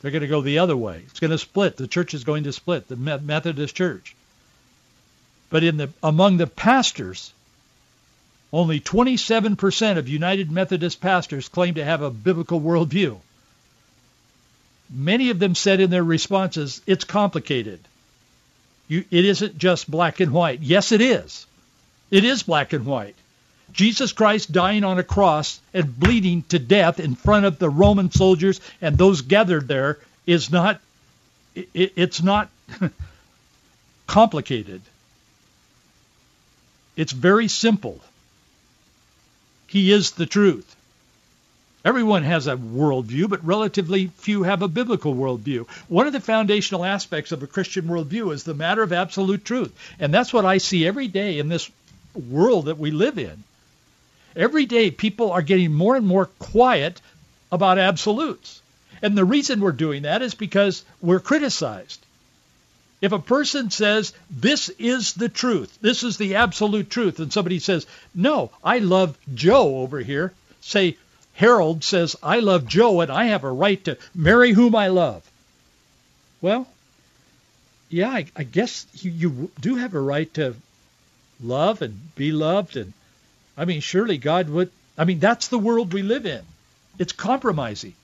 they're 0.00 0.10
going 0.10 0.22
to 0.22 0.28
go 0.28 0.40
the 0.40 0.58
other 0.58 0.76
way. 0.76 1.02
It's 1.06 1.20
going 1.20 1.30
to 1.30 1.38
split. 1.38 1.76
The 1.76 1.88
church 1.88 2.14
is 2.14 2.24
going 2.24 2.44
to 2.44 2.52
split, 2.52 2.88
the 2.88 2.96
Methodist 2.96 3.74
Church. 3.74 4.14
But 5.50 5.64
in 5.64 5.78
the 5.78 5.90
among 6.02 6.36
the 6.36 6.46
pastors, 6.46 7.32
only 8.52 8.80
27% 8.80 9.98
of 9.98 10.08
United 10.08 10.50
Methodist 10.50 11.00
pastors 11.00 11.48
claim 11.48 11.74
to 11.74 11.84
have 11.84 12.02
a 12.02 12.10
biblical 12.10 12.60
worldview. 12.60 13.18
Many 14.90 15.30
of 15.30 15.38
them 15.38 15.54
said 15.54 15.80
in 15.80 15.90
their 15.90 16.04
responses, 16.04 16.80
it's 16.86 17.04
complicated. 17.04 17.80
You, 18.88 19.04
it 19.10 19.24
isn't 19.24 19.58
just 19.58 19.90
black 19.90 20.20
and 20.20 20.32
white. 20.32 20.60
Yes, 20.60 20.92
it 20.92 21.00
is. 21.00 21.46
It 22.10 22.24
is 22.24 22.42
black 22.42 22.72
and 22.72 22.86
white. 22.86 23.14
Jesus 23.72 24.12
Christ 24.12 24.50
dying 24.50 24.82
on 24.82 24.98
a 24.98 25.02
cross 25.02 25.60
and 25.74 25.98
bleeding 25.98 26.42
to 26.48 26.58
death 26.58 26.98
in 26.98 27.14
front 27.14 27.44
of 27.44 27.58
the 27.58 27.68
Roman 27.68 28.10
soldiers 28.10 28.60
and 28.80 28.96
those 28.96 29.20
gathered 29.20 29.68
there 29.68 29.98
is 30.26 30.50
not, 30.50 30.80
it, 31.54 31.92
it's 31.96 32.22
not 32.22 32.48
complicated. 34.06 34.80
It's 36.96 37.12
very 37.12 37.48
simple. 37.48 38.00
He 39.66 39.92
is 39.92 40.12
the 40.12 40.26
truth. 40.26 40.74
Everyone 41.88 42.22
has 42.22 42.46
a 42.46 42.54
worldview, 42.54 43.30
but 43.30 43.46
relatively 43.46 44.08
few 44.18 44.42
have 44.42 44.60
a 44.60 44.68
biblical 44.68 45.14
worldview. 45.14 45.66
One 45.88 46.06
of 46.06 46.12
the 46.12 46.20
foundational 46.20 46.84
aspects 46.84 47.32
of 47.32 47.42
a 47.42 47.46
Christian 47.46 47.86
worldview 47.86 48.30
is 48.34 48.44
the 48.44 48.52
matter 48.52 48.82
of 48.82 48.92
absolute 48.92 49.42
truth. 49.42 49.72
And 49.98 50.12
that's 50.12 50.30
what 50.30 50.44
I 50.44 50.58
see 50.58 50.86
every 50.86 51.08
day 51.08 51.38
in 51.38 51.48
this 51.48 51.70
world 52.14 52.66
that 52.66 52.76
we 52.76 52.90
live 52.90 53.16
in. 53.16 53.42
Every 54.36 54.66
day 54.66 54.90
people 54.90 55.32
are 55.32 55.40
getting 55.40 55.72
more 55.72 55.96
and 55.96 56.06
more 56.06 56.26
quiet 56.26 57.00
about 57.50 57.78
absolutes. 57.78 58.60
And 59.00 59.16
the 59.16 59.24
reason 59.24 59.62
we're 59.62 59.72
doing 59.72 60.02
that 60.02 60.20
is 60.20 60.34
because 60.34 60.84
we're 61.00 61.20
criticized. 61.20 62.04
If 63.00 63.12
a 63.12 63.18
person 63.18 63.70
says, 63.70 64.12
this 64.28 64.68
is 64.68 65.14
the 65.14 65.30
truth, 65.30 65.78
this 65.80 66.02
is 66.02 66.18
the 66.18 66.34
absolute 66.34 66.90
truth, 66.90 67.18
and 67.18 67.32
somebody 67.32 67.60
says, 67.60 67.86
no, 68.14 68.50
I 68.62 68.76
love 68.76 69.16
Joe 69.34 69.78
over 69.78 70.00
here, 70.00 70.34
say, 70.60 70.98
Harold 71.38 71.84
says, 71.84 72.16
I 72.20 72.40
love 72.40 72.66
Joe 72.66 73.00
and 73.00 73.12
I 73.12 73.26
have 73.26 73.44
a 73.44 73.52
right 73.52 73.84
to 73.84 73.96
marry 74.12 74.50
whom 74.50 74.74
I 74.74 74.88
love. 74.88 75.22
Well, 76.40 76.66
yeah, 77.88 78.10
I, 78.10 78.26
I 78.34 78.42
guess 78.42 78.88
you, 78.94 79.12
you 79.12 79.50
do 79.60 79.76
have 79.76 79.94
a 79.94 80.00
right 80.00 80.34
to 80.34 80.56
love 81.40 81.80
and 81.80 81.96
be 82.16 82.32
loved. 82.32 82.76
And 82.76 82.92
I 83.56 83.66
mean, 83.66 83.80
surely 83.80 84.18
God 84.18 84.50
would, 84.50 84.72
I 84.98 85.04
mean, 85.04 85.20
that's 85.20 85.46
the 85.46 85.60
world 85.60 85.92
we 85.92 86.02
live 86.02 86.26
in. 86.26 86.42
It's 86.98 87.12
compromising. 87.12 87.94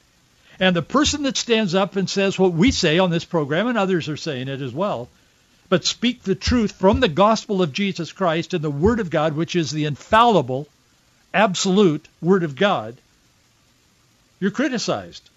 And 0.61 0.77
the 0.77 0.83
person 0.83 1.25
that 1.25 1.37
stands 1.37 1.75
up 1.75 1.97
and 1.97 2.09
says 2.09 2.39
what 2.39 2.53
we 2.53 2.71
say 2.71 3.01
on 3.01 3.11
this 3.11 3.25
program, 3.25 3.67
and 3.67 3.77
others 3.77 4.09
are 4.09 4.17
saying 4.17 4.47
it 4.47 4.61
as 4.63 4.73
well, 4.73 5.09
but 5.69 5.85
speak 5.85 6.23
the 6.23 6.37
truth 6.37 6.71
from 6.71 7.01
the 7.01 7.09
gospel 7.09 7.63
of 7.63 7.73
Jesus 7.73 8.13
Christ 8.13 8.55
and 8.55 8.63
the 8.63 8.71
Word 8.71 9.01
of 9.01 9.11
God, 9.11 9.33
which 9.33 9.57
is 9.57 9.73
the 9.73 9.87
infallible, 9.87 10.69
absolute 11.33 12.07
Word 12.23 12.45
of 12.45 12.55
God, 12.55 12.97
you're 14.41 14.51
criticized. 14.51 15.29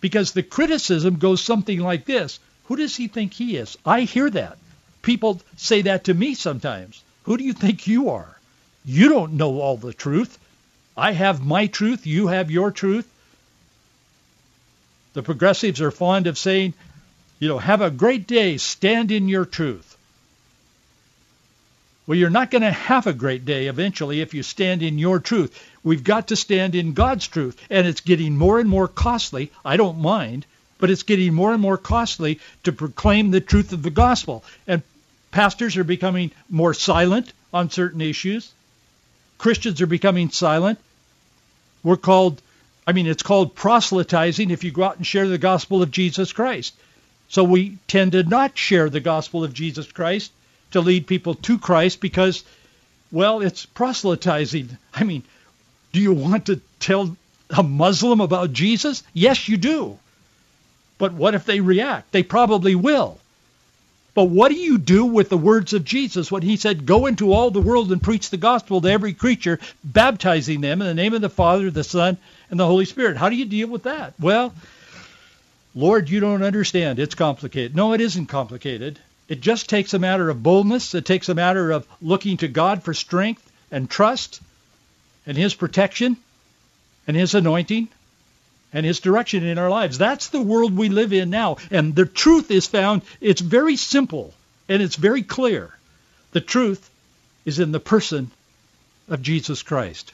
Because 0.00 0.32
the 0.32 0.42
criticism 0.42 1.16
goes 1.16 1.40
something 1.40 1.78
like 1.78 2.04
this. 2.04 2.40
Who 2.64 2.76
does 2.76 2.96
he 2.96 3.08
think 3.08 3.32
he 3.32 3.56
is? 3.56 3.76
I 3.86 4.02
hear 4.02 4.28
that. 4.30 4.58
People 5.02 5.40
say 5.56 5.82
that 5.82 6.04
to 6.04 6.14
me 6.14 6.34
sometimes. 6.34 7.02
Who 7.24 7.36
do 7.36 7.44
you 7.44 7.52
think 7.52 7.86
you 7.86 8.10
are? 8.10 8.38
You 8.84 9.08
don't 9.08 9.34
know 9.34 9.60
all 9.60 9.76
the 9.76 9.92
truth. 9.92 10.38
I 10.96 11.12
have 11.12 11.44
my 11.44 11.66
truth. 11.66 12.06
You 12.06 12.28
have 12.28 12.50
your 12.50 12.70
truth. 12.70 13.08
The 15.14 15.22
progressives 15.22 15.80
are 15.80 15.90
fond 15.90 16.26
of 16.26 16.38
saying, 16.38 16.74
you 17.38 17.48
know, 17.48 17.58
have 17.58 17.80
a 17.80 17.90
great 17.90 18.26
day. 18.26 18.56
Stand 18.56 19.12
in 19.12 19.28
your 19.28 19.44
truth. 19.44 19.96
Well, 22.06 22.18
you're 22.18 22.30
not 22.30 22.50
going 22.50 22.62
to 22.62 22.72
have 22.72 23.06
a 23.06 23.12
great 23.12 23.44
day 23.44 23.66
eventually 23.66 24.20
if 24.20 24.34
you 24.34 24.42
stand 24.42 24.82
in 24.82 24.98
your 24.98 25.20
truth. 25.20 25.58
We've 25.84 26.04
got 26.04 26.28
to 26.28 26.36
stand 26.36 26.74
in 26.74 26.92
God's 26.92 27.26
truth, 27.26 27.60
and 27.68 27.86
it's 27.86 28.00
getting 28.00 28.36
more 28.36 28.60
and 28.60 28.68
more 28.68 28.88
costly. 28.88 29.50
I 29.64 29.76
don't 29.76 30.00
mind, 30.00 30.46
but 30.78 30.90
it's 30.90 31.02
getting 31.02 31.34
more 31.34 31.52
and 31.52 31.60
more 31.60 31.78
costly 31.78 32.40
to 32.64 32.72
proclaim 32.72 33.30
the 33.30 33.40
truth 33.40 33.72
of 33.72 33.82
the 33.82 33.90
gospel. 33.90 34.44
And 34.66 34.82
pastors 35.32 35.76
are 35.76 35.84
becoming 35.84 36.30
more 36.48 36.74
silent 36.74 37.32
on 37.52 37.70
certain 37.70 38.00
issues. 38.00 38.52
Christians 39.38 39.80
are 39.80 39.86
becoming 39.86 40.30
silent. 40.30 40.78
We're 41.82 41.96
called, 41.96 42.40
I 42.86 42.92
mean, 42.92 43.08
it's 43.08 43.24
called 43.24 43.56
proselytizing 43.56 44.50
if 44.52 44.62
you 44.62 44.70
go 44.70 44.84
out 44.84 44.98
and 44.98 45.06
share 45.06 45.26
the 45.26 45.38
gospel 45.38 45.82
of 45.82 45.90
Jesus 45.90 46.32
Christ. 46.32 46.74
So 47.28 47.42
we 47.42 47.78
tend 47.88 48.12
to 48.12 48.22
not 48.22 48.56
share 48.56 48.88
the 48.88 49.00
gospel 49.00 49.42
of 49.42 49.54
Jesus 49.54 49.90
Christ 49.90 50.30
to 50.72 50.80
lead 50.80 51.06
people 51.06 51.34
to 51.34 51.58
Christ 51.58 52.00
because, 52.00 52.44
well, 53.10 53.40
it's 53.40 53.66
proselytizing. 53.66 54.76
I 54.94 55.04
mean, 55.04 55.24
do 55.92 56.00
you 56.00 56.12
want 56.12 56.46
to 56.46 56.60
tell 56.80 57.16
a 57.50 57.62
Muslim 57.62 58.20
about 58.20 58.52
Jesus? 58.52 59.02
Yes, 59.12 59.48
you 59.48 59.56
do. 59.56 59.98
But 60.98 61.12
what 61.12 61.34
if 61.34 61.44
they 61.44 61.60
react? 61.60 62.12
They 62.12 62.22
probably 62.22 62.74
will. 62.74 63.18
But 64.14 64.24
what 64.24 64.50
do 64.50 64.56
you 64.56 64.76
do 64.76 65.06
with 65.06 65.30
the 65.30 65.38
words 65.38 65.72
of 65.72 65.84
Jesus 65.84 66.30
when 66.30 66.42
he 66.42 66.56
said, 66.56 66.84
go 66.84 67.06
into 67.06 67.32
all 67.32 67.50
the 67.50 67.62
world 67.62 67.92
and 67.92 68.02
preach 68.02 68.28
the 68.28 68.36
gospel 68.36 68.80
to 68.80 68.90
every 68.90 69.14
creature, 69.14 69.58
baptizing 69.82 70.60
them 70.60 70.82
in 70.82 70.86
the 70.86 70.94
name 70.94 71.14
of 71.14 71.22
the 71.22 71.30
Father, 71.30 71.70
the 71.70 71.82
Son, 71.82 72.18
and 72.50 72.60
the 72.60 72.66
Holy 72.66 72.84
Spirit? 72.84 73.16
How 73.16 73.30
do 73.30 73.36
you 73.36 73.46
deal 73.46 73.68
with 73.68 73.84
that? 73.84 74.12
Well, 74.20 74.52
Lord, 75.74 76.10
you 76.10 76.20
don't 76.20 76.42
understand. 76.42 76.98
It's 76.98 77.14
complicated. 77.14 77.74
No, 77.74 77.94
it 77.94 78.02
isn't 78.02 78.26
complicated. 78.26 78.98
It 79.28 79.40
just 79.40 79.70
takes 79.70 79.94
a 79.94 79.98
matter 79.98 80.28
of 80.28 80.42
boldness. 80.42 80.94
It 80.94 81.06
takes 81.06 81.30
a 81.30 81.34
matter 81.34 81.70
of 81.70 81.86
looking 82.02 82.36
to 82.38 82.48
God 82.48 82.82
for 82.82 82.92
strength 82.92 83.50
and 83.70 83.88
trust 83.88 84.42
and 85.26 85.36
his 85.36 85.54
protection 85.54 86.16
and 87.06 87.16
his 87.16 87.34
anointing 87.34 87.88
and 88.72 88.86
his 88.86 89.00
direction 89.00 89.44
in 89.44 89.58
our 89.58 89.70
lives. 89.70 89.98
That's 89.98 90.28
the 90.28 90.40
world 90.40 90.76
we 90.76 90.88
live 90.88 91.12
in 91.12 91.30
now. 91.30 91.58
And 91.70 91.94
the 91.94 92.06
truth 92.06 92.50
is 92.50 92.66
found, 92.66 93.02
it's 93.20 93.40
very 93.40 93.76
simple 93.76 94.32
and 94.68 94.82
it's 94.82 94.96
very 94.96 95.22
clear. 95.22 95.76
The 96.32 96.40
truth 96.40 96.88
is 97.44 97.58
in 97.58 97.72
the 97.72 97.80
person 97.80 98.30
of 99.08 99.22
Jesus 99.22 99.62
Christ. 99.62 100.12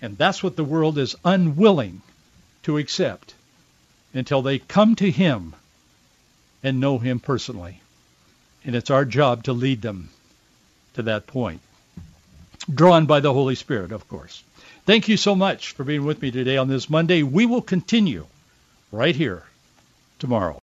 And 0.00 0.16
that's 0.16 0.42
what 0.42 0.56
the 0.56 0.64
world 0.64 0.98
is 0.98 1.16
unwilling 1.24 2.02
to 2.62 2.78
accept 2.78 3.34
until 4.14 4.42
they 4.42 4.58
come 4.58 4.94
to 4.96 5.10
him 5.10 5.54
and 6.62 6.80
know 6.80 6.98
him 6.98 7.18
personally. 7.18 7.80
And 8.64 8.76
it's 8.76 8.90
our 8.90 9.04
job 9.04 9.44
to 9.44 9.52
lead 9.52 9.82
them 9.82 10.10
to 10.94 11.02
that 11.02 11.26
point. 11.26 11.60
Drawn 12.72 13.06
by 13.06 13.20
the 13.20 13.32
Holy 13.32 13.54
Spirit, 13.54 13.92
of 13.92 14.06
course. 14.08 14.42
Thank 14.84 15.08
you 15.08 15.16
so 15.16 15.34
much 15.34 15.72
for 15.72 15.84
being 15.84 16.04
with 16.04 16.20
me 16.20 16.30
today 16.30 16.56
on 16.56 16.68
this 16.68 16.90
Monday. 16.90 17.22
We 17.22 17.46
will 17.46 17.62
continue 17.62 18.26
right 18.92 19.16
here 19.16 19.42
tomorrow. 20.18 20.58